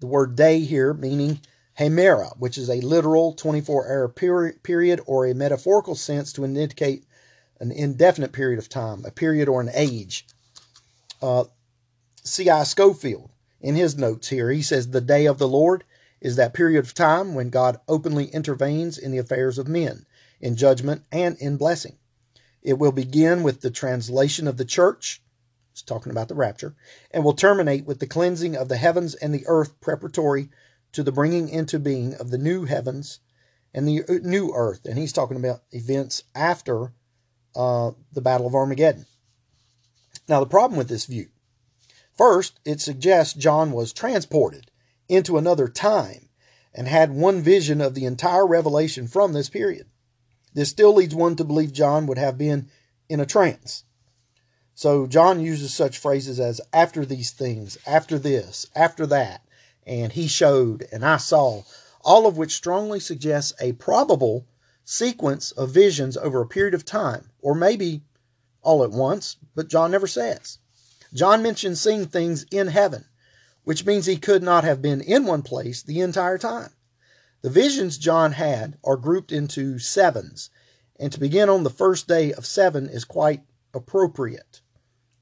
The 0.00 0.06
word 0.06 0.36
day 0.36 0.60
here 0.60 0.92
meaning 0.92 1.40
hemera, 1.78 2.36
which 2.38 2.58
is 2.58 2.68
a 2.68 2.80
literal 2.80 3.32
24 3.32 3.88
hour 3.88 4.08
period 4.08 5.00
or 5.06 5.26
a 5.26 5.34
metaphorical 5.34 5.94
sense 5.94 6.32
to 6.32 6.44
indicate 6.44 7.04
an 7.60 7.72
indefinite 7.72 8.32
period 8.32 8.58
of 8.58 8.68
time, 8.68 9.04
a 9.04 9.10
period 9.10 9.48
or 9.48 9.60
an 9.60 9.70
age. 9.74 10.26
Uh, 11.22 11.44
C.I. 12.24 12.64
Scofield, 12.64 13.30
in 13.60 13.74
his 13.74 13.96
notes 13.96 14.28
here, 14.28 14.50
he 14.50 14.62
says, 14.62 14.90
The 14.90 15.00
day 15.00 15.26
of 15.26 15.38
the 15.38 15.48
Lord 15.48 15.84
is 16.20 16.36
that 16.36 16.54
period 16.54 16.78
of 16.78 16.94
time 16.94 17.34
when 17.34 17.50
God 17.50 17.80
openly 17.88 18.26
intervenes 18.26 18.98
in 18.98 19.10
the 19.12 19.18
affairs 19.18 19.58
of 19.58 19.68
men, 19.68 20.06
in 20.40 20.56
judgment 20.56 21.02
and 21.12 21.36
in 21.38 21.56
blessing. 21.56 21.96
It 22.62 22.78
will 22.78 22.92
begin 22.92 23.42
with 23.42 23.60
the 23.60 23.70
translation 23.70 24.48
of 24.48 24.56
the 24.56 24.64
church 24.64 25.22
talking 25.84 26.10
about 26.10 26.28
the 26.28 26.34
rapture, 26.34 26.74
and 27.10 27.24
will 27.24 27.34
terminate 27.34 27.84
with 27.84 27.98
the 27.98 28.06
cleansing 28.06 28.56
of 28.56 28.68
the 28.68 28.76
heavens 28.76 29.14
and 29.14 29.34
the 29.34 29.44
earth 29.46 29.78
preparatory 29.80 30.48
to 30.96 31.02
the 31.02 31.12
bringing 31.12 31.50
into 31.50 31.78
being 31.78 32.14
of 32.14 32.30
the 32.30 32.38
new 32.38 32.64
heavens 32.64 33.20
and 33.74 33.86
the 33.86 34.02
uh, 34.08 34.14
new 34.22 34.50
earth. 34.54 34.86
And 34.86 34.98
he's 34.98 35.12
talking 35.12 35.36
about 35.36 35.60
events 35.70 36.24
after 36.34 36.94
uh, 37.54 37.90
the 38.12 38.22
Battle 38.22 38.46
of 38.46 38.54
Armageddon. 38.54 39.04
Now, 40.26 40.40
the 40.40 40.46
problem 40.46 40.78
with 40.78 40.88
this 40.88 41.04
view 41.04 41.28
first, 42.16 42.60
it 42.64 42.80
suggests 42.80 43.34
John 43.34 43.72
was 43.72 43.92
transported 43.92 44.70
into 45.06 45.36
another 45.36 45.68
time 45.68 46.30
and 46.74 46.88
had 46.88 47.10
one 47.10 47.42
vision 47.42 47.82
of 47.82 47.94
the 47.94 48.06
entire 48.06 48.46
revelation 48.46 49.06
from 49.06 49.34
this 49.34 49.50
period. 49.50 49.86
This 50.54 50.70
still 50.70 50.94
leads 50.94 51.14
one 51.14 51.36
to 51.36 51.44
believe 51.44 51.74
John 51.74 52.06
would 52.06 52.16
have 52.16 52.38
been 52.38 52.70
in 53.10 53.20
a 53.20 53.26
trance. 53.26 53.84
So 54.74 55.06
John 55.06 55.40
uses 55.40 55.74
such 55.74 55.98
phrases 55.98 56.40
as 56.40 56.62
after 56.72 57.04
these 57.04 57.32
things, 57.32 57.76
after 57.86 58.18
this, 58.18 58.66
after 58.74 59.06
that, 59.08 59.42
and 59.86 60.12
he 60.12 60.26
showed, 60.26 60.86
and 60.90 61.04
I 61.04 61.16
saw, 61.16 61.62
all 62.02 62.26
of 62.26 62.36
which 62.36 62.54
strongly 62.54 63.00
suggests 63.00 63.52
a 63.60 63.72
probable 63.72 64.46
sequence 64.84 65.52
of 65.52 65.70
visions 65.70 66.16
over 66.16 66.40
a 66.40 66.46
period 66.46 66.74
of 66.74 66.84
time, 66.84 67.30
or 67.40 67.54
maybe 67.54 68.02
all 68.62 68.82
at 68.82 68.90
once, 68.90 69.36
but 69.54 69.68
John 69.68 69.90
never 69.92 70.06
says. 70.06 70.58
John 71.14 71.42
mentions 71.42 71.80
seeing 71.80 72.06
things 72.06 72.44
in 72.50 72.68
heaven, 72.68 73.04
which 73.64 73.86
means 73.86 74.06
he 74.06 74.16
could 74.16 74.42
not 74.42 74.64
have 74.64 74.82
been 74.82 75.00
in 75.00 75.24
one 75.24 75.42
place 75.42 75.82
the 75.82 76.00
entire 76.00 76.38
time. 76.38 76.70
The 77.42 77.50
visions 77.50 77.98
John 77.98 78.32
had 78.32 78.76
are 78.84 78.96
grouped 78.96 79.30
into 79.30 79.78
sevens, 79.78 80.50
and 80.98 81.12
to 81.12 81.20
begin 81.20 81.48
on 81.48 81.62
the 81.62 81.70
first 81.70 82.08
day 82.08 82.32
of 82.32 82.46
seven 82.46 82.88
is 82.88 83.04
quite 83.04 83.42
appropriate 83.74 84.62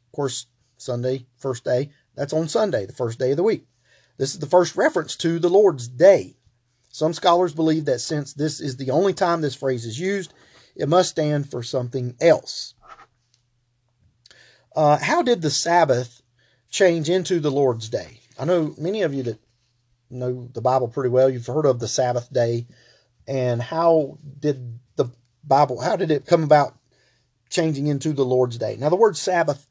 Of 0.07 0.13
course, 0.13 0.47
Sunday, 0.77 1.27
first 1.37 1.65
day, 1.65 1.91
that's 2.15 2.33
on 2.33 2.49
Sunday, 2.49 2.87
the 2.87 2.93
first 2.93 3.19
day 3.19 3.33
of 3.33 3.37
the 3.37 3.43
week. 3.43 3.67
This 4.17 4.35
is 4.35 4.39
the 4.39 4.47
first 4.47 4.77
reference 4.77 5.17
to 5.17 5.39
the 5.39 5.51
Lord's 5.51 5.89
Day. 5.89 6.37
Some 6.91 7.13
scholars 7.13 7.55
believe 7.55 7.87
that 7.87 8.01
since 8.01 8.33
this 8.33 8.61
is 8.61 8.77
the 8.77 8.91
only 8.91 9.13
time 9.13 9.41
this 9.41 9.57
phrase 9.57 9.85
is 9.85 9.99
used, 9.99 10.33
it 10.77 10.89
must 10.89 11.11
stand 11.11 11.51
for 11.51 11.63
something 11.63 12.15
else. 12.21 12.75
Uh, 14.75 14.99
how 14.99 15.23
did 15.23 15.43
the 15.43 15.51
Sabbath 15.51 16.23
change 16.71 17.09
into 17.09 17.41
the 17.41 17.51
Lord's 17.51 17.89
Day? 17.89 18.21
I 18.39 18.45
know 18.45 18.75
many 18.79 19.03
of 19.03 19.15
you 19.15 19.23
that 19.25 19.41
know 20.11 20.49
the 20.53 20.61
Bible 20.61 20.89
pretty 20.89 21.11
well, 21.11 21.29
you've 21.29 21.47
heard 21.47 21.67
of 21.67 21.81
the 21.81 21.89
Sabbath 21.89 22.33
day. 22.33 22.67
And 23.27 23.61
how 23.61 24.19
did 24.39 24.79
the 24.97 25.11
Bible, 25.43 25.81
how 25.81 25.97
did 25.97 26.11
it 26.11 26.27
come 26.27 26.45
about 26.45 26.77
changing 27.49 27.87
into 27.87 28.13
the 28.13 28.25
Lord's 28.25 28.59
Day? 28.59 28.77
Now, 28.79 28.89
the 28.89 28.97
word 28.97 29.17
Sabbath 29.17 29.67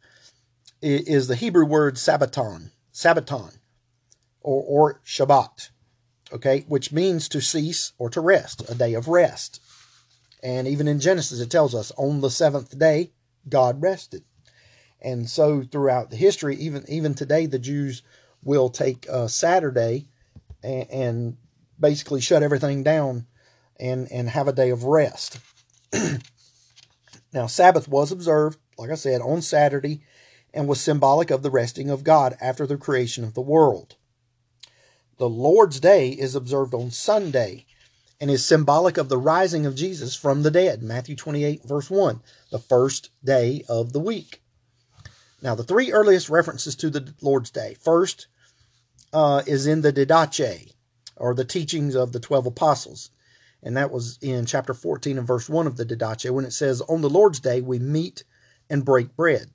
is 0.81 1.27
the 1.27 1.35
Hebrew 1.35 1.65
word 1.65 1.95
sabbaton, 1.95 2.71
sabbaton, 2.93 3.57
or, 4.43 4.63
or 4.63 5.01
Shabbat, 5.05 5.69
okay, 6.31 6.65
which 6.67 6.91
means 6.91 7.27
to 7.29 7.41
cease 7.41 7.93
or 7.97 8.09
to 8.09 8.21
rest, 8.21 8.69
a 8.69 8.75
day 8.75 8.93
of 8.93 9.07
rest. 9.07 9.61
And 10.43 10.67
even 10.67 10.87
in 10.87 10.99
Genesis, 10.99 11.39
it 11.39 11.49
tells 11.49 11.73
us 11.73 11.91
on 11.97 12.21
the 12.21 12.29
seventh 12.29 12.77
day, 12.77 13.11
God 13.47 13.81
rested. 13.81 14.23
And 15.01 15.29
so 15.29 15.63
throughout 15.63 16.09
the 16.09 16.15
history, 16.15 16.55
even 16.57 16.85
even 16.87 17.13
today, 17.13 17.45
the 17.45 17.59
Jews 17.59 18.03
will 18.41 18.69
take 18.69 19.05
a 19.07 19.27
Saturday 19.27 20.07
and, 20.61 20.89
and 20.89 21.37
basically 21.79 22.21
shut 22.21 22.43
everything 22.43 22.83
down 22.83 23.27
and, 23.79 24.09
and 24.11 24.29
have 24.29 24.47
a 24.47 24.53
day 24.53 24.69
of 24.69 24.85
rest. 24.85 25.39
now, 27.33 27.47
Sabbath 27.47 27.87
was 27.87 28.11
observed, 28.11 28.59
like 28.77 28.89
I 28.89 28.95
said, 28.95 29.21
on 29.21 29.41
Saturday 29.41 30.03
and 30.53 30.67
was 30.67 30.79
symbolic 30.79 31.31
of 31.31 31.43
the 31.43 31.51
resting 31.51 31.89
of 31.89 32.03
God 32.03 32.37
after 32.39 32.67
the 32.67 32.77
creation 32.77 33.23
of 33.23 33.33
the 33.33 33.41
world. 33.41 33.95
The 35.17 35.29
Lord's 35.29 35.79
Day 35.79 36.09
is 36.09 36.35
observed 36.35 36.73
on 36.73 36.91
Sunday 36.91 37.65
and 38.19 38.31
is 38.31 38.45
symbolic 38.45 38.97
of 38.97 39.09
the 39.09 39.17
rising 39.17 39.65
of 39.65 39.75
Jesus 39.75 40.15
from 40.15 40.43
the 40.43 40.51
dead. 40.51 40.81
Matthew 40.81 41.15
28, 41.15 41.63
verse 41.65 41.89
1, 41.89 42.21
the 42.51 42.59
first 42.59 43.09
day 43.23 43.63
of 43.67 43.93
the 43.93 43.99
week. 43.99 44.41
Now, 45.41 45.55
the 45.55 45.63
three 45.63 45.91
earliest 45.91 46.29
references 46.29 46.75
to 46.75 46.89
the 46.89 47.13
Lord's 47.21 47.51
Day. 47.51 47.75
First 47.79 48.27
uh, 49.11 49.43
is 49.45 49.67
in 49.67 49.81
the 49.81 49.91
Didache, 49.91 50.71
or 51.17 51.35
the 51.35 51.45
teachings 51.45 51.95
of 51.95 52.13
the 52.13 52.19
12 52.19 52.47
apostles. 52.47 53.11
And 53.61 53.77
that 53.77 53.91
was 53.91 54.17
in 54.21 54.45
chapter 54.45 54.73
14 54.73 55.17
and 55.17 55.27
verse 55.27 55.49
1 55.49 55.67
of 55.67 55.77
the 55.77 55.85
Didache, 55.85 56.31
when 56.31 56.45
it 56.45 56.53
says, 56.53 56.81
On 56.81 57.01
the 57.01 57.09
Lord's 57.09 57.39
Day 57.39 57.61
we 57.61 57.77
meet 57.77 58.23
and 58.69 58.85
break 58.85 59.15
bread. 59.15 59.51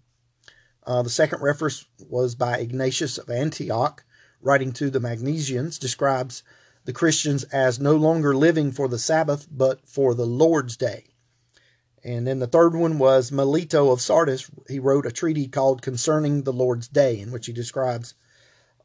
Uh, 0.87 1.03
the 1.03 1.11
second 1.11 1.42
reference 1.42 1.87
was 2.09 2.35
by 2.35 2.59
Ignatius 2.59 3.18
of 3.18 3.29
Antioch, 3.29 4.05
writing 4.40 4.72
to 4.72 4.90
the 4.90 5.01
Magnesians, 5.01 5.79
describes 5.79 6.42
the 6.85 6.92
Christians 6.92 7.44
as 7.44 7.79
no 7.79 7.96
longer 7.96 8.35
living 8.35 8.72
for 8.72 8.88
the 8.88 8.98
Sabbath, 8.98 9.46
but 9.51 9.87
for 9.87 10.14
the 10.14 10.27
Lord's 10.27 10.77
Day. 10.77 11.05
And 12.05 12.27
then 12.27 12.38
the 12.38 12.46
third 12.46 12.74
one 12.74 12.98
was 12.98 13.33
Melito 13.33 13.90
of 13.90 14.01
Sardis. 14.01 14.51
He 14.68 14.79
wrote 14.79 15.05
a 15.05 15.12
treaty 15.12 15.48
called 15.48 15.83
Concerning 15.83 16.42
the 16.42 16.53
Lord's 16.53 16.88
Day, 16.88 17.20
in 17.20 17.33
which 17.33 17.46
he 17.46 17.53
describes 17.53 18.14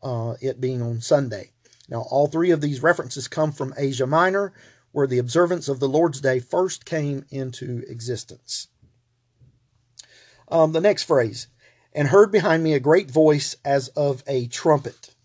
uh, 0.01 0.33
it 0.41 0.59
being 0.59 0.81
on 0.81 0.99
Sunday. 0.99 1.51
Now, 1.87 2.05
all 2.09 2.27
three 2.27 2.51
of 2.51 2.61
these 2.61 2.83
references 2.83 3.27
come 3.27 3.51
from 3.51 3.73
Asia 3.77 4.07
Minor, 4.07 4.53
where 4.91 5.07
the 5.07 5.19
observance 5.19 5.67
of 5.67 5.79
the 5.79 5.87
Lord's 5.87 6.21
Day 6.21 6.39
first 6.39 6.85
came 6.85 7.25
into 7.29 7.83
existence. 7.87 8.67
Um, 10.49 10.71
the 10.71 10.81
next 10.81 11.03
phrase, 11.03 11.47
and 11.93 12.09
heard 12.09 12.31
behind 12.31 12.63
me 12.63 12.73
a 12.73 12.79
great 12.79 13.09
voice 13.09 13.55
as 13.63 13.89
of 13.89 14.23
a 14.27 14.47
trumpet. 14.47 15.15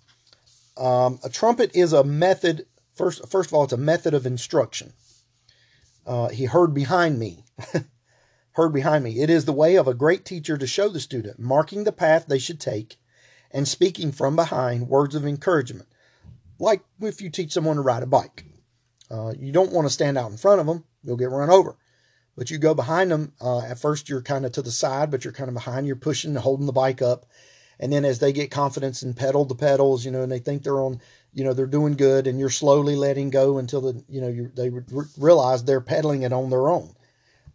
Um, 0.79 1.19
a 1.25 1.29
trumpet 1.29 1.73
is 1.75 1.93
a 1.93 2.05
method, 2.05 2.67
first, 2.95 3.29
first 3.29 3.51
of 3.51 3.55
all, 3.55 3.64
it's 3.64 3.73
a 3.73 3.79
method 3.79 4.14
of 4.14 4.27
instruction. 4.27 4.93
Uh, 6.07 6.29
he 6.29 6.45
heard 6.45 6.73
behind 6.73 7.19
me. 7.19 7.45
heard 8.53 8.73
behind 8.73 9.05
me. 9.05 9.21
It 9.21 9.31
is 9.31 9.45
the 9.45 9.53
way 9.53 9.77
of 9.77 9.88
a 9.88 9.95
great 9.95 10.25
teacher 10.25 10.57
to 10.57 10.67
show 10.67 10.88
the 10.88 11.01
student, 11.01 11.38
marking 11.38 11.85
the 11.85 11.93
path 11.93 12.27
they 12.27 12.38
should 12.38 12.61
take 12.61 12.97
and 13.51 13.67
speaking 13.67 14.12
from 14.12 14.37
behind 14.37 14.88
words 14.88 15.14
of 15.14 15.27
encouragement. 15.27 15.88
Like 16.59 16.83
if 17.01 17.21
you 17.21 17.31
teach 17.31 17.53
someone 17.53 17.77
to 17.77 17.83
ride 17.83 18.03
a 18.03 18.07
bike. 18.07 18.45
Uh, 19.11 19.33
you 19.38 19.53
don't 19.53 19.73
want 19.73 19.87
to 19.87 19.93
stand 19.93 20.19
out 20.19 20.31
in 20.31 20.37
front 20.37 20.61
of 20.61 20.67
them, 20.67 20.85
you'll 21.03 21.17
get 21.17 21.31
run 21.31 21.51
over 21.51 21.77
but 22.38 22.53
you 22.53 22.59
go 22.59 22.73
behind 22.73 23.11
them. 23.11 23.33
Uh, 23.41 23.59
at 23.62 23.81
first, 23.81 24.09
you're 24.09 24.23
kind 24.23 24.47
of 24.47 24.53
to 24.53 24.62
the 24.62 24.71
side, 24.71 25.11
but 25.11 25.25
you're 25.25 25.33
kind 25.33 25.49
of 25.49 25.55
behind. 25.55 25.88
You're 25.88 25.97
pushing, 25.97 26.37
holding 26.37 26.67
the 26.67 26.73
bike 26.73 27.03
up, 27.03 27.27
And 27.81 27.93
then 27.93 28.05
as 28.05 28.19
they 28.19 28.33
get 28.33 28.51
confidence 28.51 29.03
and 29.03 29.17
pedal 29.17 29.45
the 29.45 29.55
pedals, 29.55 30.05
you 30.05 30.11
know, 30.11 30.23
and 30.23 30.33
they 30.33 30.41
think 30.41 30.62
they're 30.62 30.81
on, 30.81 31.01
you 31.33 31.45
know, 31.45 31.53
they're 31.53 31.67
doing 31.67 31.95
good, 31.95 32.27
and 32.27 32.38
you're 32.38 32.51
slowly 32.51 32.97
letting 32.97 33.31
go 33.31 33.59
until 33.59 33.81
the, 33.81 34.03
you 34.09 34.21
know, 34.21 34.29
you 34.29 34.51
they 34.55 34.71
re- 34.71 35.05
realize 35.17 35.62
they're 35.62 35.81
pedaling 35.81 36.23
it 36.23 36.33
on 36.33 36.51
their 36.51 36.69
own. 36.69 36.95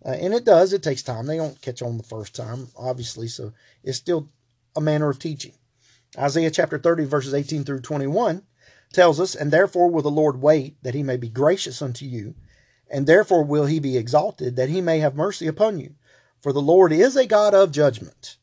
Uh, 0.05 0.11
and 0.11 0.33
it 0.33 0.45
does. 0.45 0.73
It 0.73 0.83
takes 0.83 1.01
time. 1.01 1.25
They 1.25 1.37
don't 1.37 1.61
catch 1.61 1.81
on 1.81 1.97
the 1.97 2.03
first 2.03 2.35
time, 2.35 2.67
obviously. 2.77 3.27
So 3.27 3.53
it's 3.83 3.97
still 3.97 4.29
a 4.75 4.81
manner 4.81 5.09
of 5.09 5.19
teaching. 5.19 5.53
Isaiah 6.17 6.51
chapter 6.51 6.77
30, 6.77 7.05
verses 7.05 7.33
18 7.33 7.63
through 7.63 7.81
21 7.81 8.43
tells 8.93 9.19
us, 9.19 9.35
And 9.35 9.51
therefore 9.51 9.89
will 9.89 10.01
the 10.01 10.11
Lord 10.11 10.41
wait 10.41 10.81
that 10.83 10.93
he 10.93 11.03
may 11.03 11.17
be 11.17 11.29
gracious 11.29 11.81
unto 11.81 12.05
you, 12.05 12.35
and 12.89 13.07
therefore 13.07 13.43
will 13.43 13.65
he 13.65 13.79
be 13.79 13.97
exalted 13.97 14.55
that 14.55 14.69
he 14.69 14.81
may 14.81 14.99
have 14.99 15.15
mercy 15.15 15.47
upon 15.47 15.79
you. 15.79 15.95
For 16.41 16.53
the 16.53 16.61
Lord 16.61 16.91
is 16.91 17.15
a 17.15 17.25
God 17.25 17.53
of 17.53 17.71
judgment. 17.71 18.37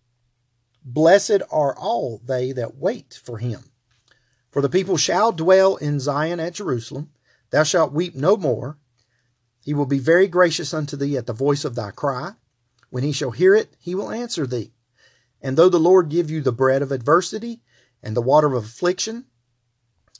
Blessed 0.84 1.42
are 1.50 1.76
all 1.76 2.20
they 2.24 2.52
that 2.52 2.76
wait 2.76 3.20
for 3.22 3.38
him. 3.38 3.70
For 4.50 4.62
the 4.62 4.68
people 4.68 4.96
shall 4.96 5.32
dwell 5.32 5.76
in 5.76 6.00
Zion 6.00 6.40
at 6.40 6.54
Jerusalem. 6.54 7.10
Thou 7.50 7.62
shalt 7.62 7.92
weep 7.92 8.14
no 8.14 8.36
more. 8.36 8.78
He 9.60 9.74
will 9.74 9.86
be 9.86 9.98
very 9.98 10.26
gracious 10.26 10.72
unto 10.72 10.96
thee 10.96 11.16
at 11.16 11.26
the 11.26 11.32
voice 11.32 11.64
of 11.64 11.74
thy 11.74 11.90
cry. 11.90 12.32
When 12.88 13.04
he 13.04 13.12
shall 13.12 13.30
hear 13.30 13.54
it, 13.54 13.76
he 13.78 13.94
will 13.94 14.10
answer 14.10 14.46
thee. 14.46 14.72
And 15.40 15.56
though 15.56 15.68
the 15.68 15.78
Lord 15.78 16.08
give 16.08 16.30
you 16.30 16.40
the 16.40 16.52
bread 16.52 16.82
of 16.82 16.92
adversity 16.92 17.62
and 18.02 18.16
the 18.16 18.22
water 18.22 18.48
of 18.48 18.64
affliction, 18.64 19.26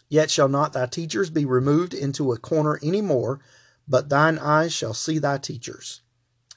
yet 0.09 0.31
shall 0.31 0.49
not 0.49 0.73
thy 0.73 0.87
teachers 0.87 1.31
be 1.31 1.45
removed 1.45 1.95
into 1.95 2.33
a 2.33 2.39
corner 2.39 2.79
any 2.83 3.01
more, 3.01 3.41
but 3.89 4.09
thine 4.09 4.39
eyes 4.39 4.73
shall 4.73 4.95
see 4.95 5.19
thy 5.19 5.39
teachers 5.39 6.03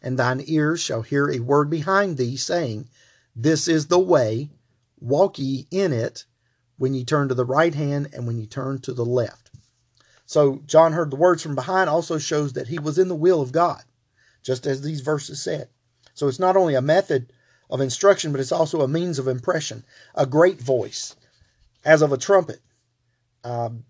and 0.04 0.20
thine 0.20 0.44
ears 0.46 0.82
shall 0.82 1.02
hear 1.02 1.30
a 1.30 1.39
word 1.39 1.70
behind 1.70 2.18
thee, 2.18 2.36
saying, 2.36 2.89
This 3.36 3.67
is 3.67 3.88
the 3.88 4.00
way, 4.00 4.50
walk 5.00 5.39
ye 5.39 5.67
in 5.72 5.91
it, 5.91 6.26
when 6.78 6.93
ye 6.93 7.04
turn 7.04 7.30
to 7.30 7.36
the 7.36 7.46
right 7.46 7.74
hand 7.74 8.10
and 8.13 8.28
when 8.28 8.38
ye 8.38 8.46
turn 8.46 8.80
to 8.80 8.93
the 8.93 9.06
left. 9.06 9.52
So 10.26 10.62
John 10.65 10.93
heard 10.93 11.12
the 11.12 11.17
words 11.17 11.43
from 11.43 11.56
behind 11.56 11.89
also 11.89 12.17
shows 12.17 12.54
that 12.54 12.67
he 12.67 12.80
was 12.80 12.98
in 12.98 13.08
the 13.08 13.15
will 13.15 13.41
of 13.41 13.52
God, 13.52 13.84
just 14.41 14.65
as 14.65 14.82
these 14.82 15.02
verses 15.02 15.41
said. 15.41 15.69
So 16.13 16.28
it's 16.28 16.39
not 16.39 16.56
only 16.56 16.76
a 16.76 16.82
method 16.82 17.32
of 17.69 17.82
instruction, 17.82 18.32
but 18.32 18.41
it's 18.41 18.52
also 18.52 18.82
a 18.82 18.88
means 18.88 19.19
of 19.19 19.28
impression. 19.28 19.84
A 20.15 20.26
great 20.26 20.62
voice, 20.62 21.15
as 21.84 22.02
of 22.02 22.12
a 22.12 22.17
trumpet. 22.17 22.60
Um, 23.43 23.86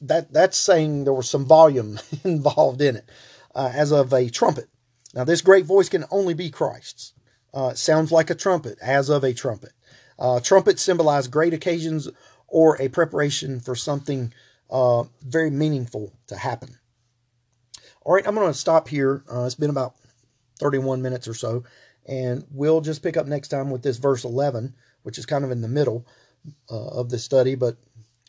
that 0.00 0.32
that's 0.32 0.56
saying 0.56 1.04
there 1.04 1.12
was 1.12 1.28
some 1.28 1.44
volume 1.44 2.00
involved 2.24 2.80
in 2.80 2.96
it, 2.96 3.08
uh, 3.54 3.70
as 3.74 3.92
of 3.92 4.12
a 4.12 4.28
trumpet. 4.30 4.68
Now, 5.14 5.24
this 5.24 5.42
great 5.42 5.66
voice 5.66 5.88
can 5.88 6.04
only 6.10 6.34
be 6.34 6.50
Christ's. 6.50 7.12
Uh, 7.52 7.74
sounds 7.74 8.12
like 8.12 8.30
a 8.30 8.34
trumpet, 8.34 8.78
as 8.80 9.08
of 9.08 9.24
a 9.24 9.34
trumpet. 9.34 9.72
Uh, 10.18 10.38
trumpets 10.40 10.82
symbolize 10.82 11.28
great 11.28 11.54
occasions 11.54 12.08
or 12.46 12.80
a 12.80 12.88
preparation 12.88 13.60
for 13.60 13.74
something 13.74 14.32
uh, 14.70 15.04
very 15.22 15.50
meaningful 15.50 16.12
to 16.26 16.36
happen. 16.36 16.78
All 18.02 18.14
right, 18.14 18.26
I'm 18.26 18.34
going 18.34 18.46
to 18.46 18.54
stop 18.54 18.88
here. 18.88 19.24
Uh, 19.32 19.44
it's 19.44 19.54
been 19.54 19.70
about 19.70 19.94
31 20.58 21.02
minutes 21.02 21.26
or 21.26 21.34
so, 21.34 21.64
and 22.06 22.44
we'll 22.50 22.80
just 22.80 23.02
pick 23.02 23.16
up 23.16 23.26
next 23.26 23.48
time 23.48 23.70
with 23.70 23.82
this 23.82 23.98
verse 23.98 24.24
11, 24.24 24.74
which 25.02 25.18
is 25.18 25.26
kind 25.26 25.44
of 25.44 25.50
in 25.50 25.60
the 25.60 25.68
middle 25.68 26.06
uh, 26.70 26.88
of 26.88 27.10
the 27.10 27.18
study, 27.18 27.54
but 27.54 27.76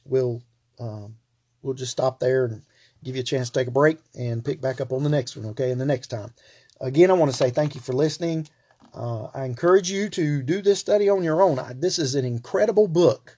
we'll 0.06 0.42
um, 0.80 1.16
we'll 1.62 1.76
just 1.76 1.92
stop 1.92 2.20
there 2.20 2.46
and 2.46 2.64
give 3.04 3.16
you 3.16 3.22
a 3.22 3.26
chance 3.26 3.50
to 3.50 3.60
take 3.60 3.68
a 3.68 3.72
break 3.72 3.98
and 4.18 4.44
pick 4.44 4.62
back 4.62 4.82
up 4.82 4.92
on 4.92 5.04
the 5.04 5.10
next 5.10 5.36
one, 5.36 5.46
okay, 5.48 5.72
in 5.72 5.78
the 5.78 5.86
next 5.86 6.08
time. 6.08 6.34
Again, 6.80 7.12
I 7.12 7.14
want 7.14 7.32
to 7.32 7.38
say 7.38 7.52
thank 7.52 7.76
you 7.76 7.82
for 7.82 7.94
listening. 7.94 8.48
Uh, 8.94 9.28
I 9.34 9.46
encourage 9.46 9.90
you 9.90 10.10
to 10.10 10.42
do 10.42 10.62
this 10.62 10.80
study 10.80 11.10
on 11.10 11.24
your 11.24 11.42
own. 11.42 11.60
I, 11.60 11.74
this 11.74 11.98
is 11.98 12.16
an 12.16 12.26
incredible 12.26 12.88
book. 12.88 13.38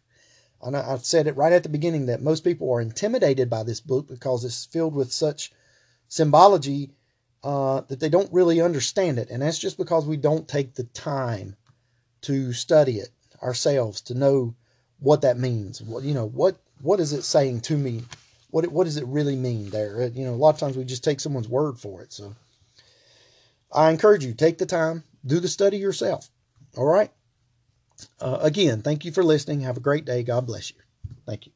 And 0.61 0.75
I, 0.75 0.93
I 0.93 0.97
said 0.97 1.27
it 1.27 1.37
right 1.37 1.53
at 1.53 1.63
the 1.63 1.69
beginning 1.69 2.07
that 2.07 2.21
most 2.21 2.43
people 2.43 2.71
are 2.71 2.81
intimidated 2.81 3.49
by 3.49 3.63
this 3.63 3.79
book 3.79 4.07
because 4.07 4.43
it's 4.45 4.65
filled 4.65 4.95
with 4.95 5.11
such 5.11 5.51
symbology 6.07 6.91
uh, 7.43 7.81
that 7.81 7.99
they 7.99 8.09
don't 8.09 8.31
really 8.31 8.61
understand 8.61 9.19
it. 9.19 9.29
And 9.29 9.41
that's 9.41 9.59
just 9.59 9.77
because 9.77 10.05
we 10.05 10.17
don't 10.17 10.47
take 10.47 10.73
the 10.73 10.85
time 10.85 11.55
to 12.21 12.53
study 12.53 12.97
it 12.97 13.09
ourselves 13.41 14.01
to 14.01 14.13
know 14.13 14.55
what 14.99 15.21
that 15.21 15.37
means. 15.37 15.81
What 15.81 16.03
you 16.03 16.13
know, 16.13 16.27
what 16.27 16.55
what 16.81 16.99
is 16.99 17.13
it 17.13 17.23
saying 17.23 17.61
to 17.61 17.77
me? 17.77 18.03
What 18.51 18.67
what 18.67 18.85
does 18.85 18.97
it 18.97 19.05
really 19.07 19.35
mean 19.35 19.69
there? 19.69 20.07
You 20.07 20.25
know, 20.25 20.33
a 20.33 20.35
lot 20.35 20.53
of 20.53 20.59
times 20.59 20.77
we 20.77 20.85
just 20.85 21.03
take 21.03 21.19
someone's 21.19 21.49
word 21.49 21.77
for 21.77 22.01
it. 22.01 22.13
So 22.13 22.33
I 23.71 23.89
encourage 23.91 24.23
you, 24.23 24.33
take 24.33 24.57
the 24.57 24.65
time, 24.65 25.03
do 25.25 25.39
the 25.39 25.47
study 25.47 25.77
yourself. 25.77 26.29
All 26.77 26.85
right? 26.85 27.11
Uh, 28.19 28.39
again, 28.41 28.81
thank 28.81 29.05
you 29.05 29.11
for 29.11 29.23
listening. 29.23 29.61
Have 29.61 29.77
a 29.77 29.81
great 29.81 30.05
day. 30.05 30.23
God 30.23 30.45
bless 30.45 30.71
you. 30.71 30.77
Thank 31.25 31.47
you. 31.47 31.52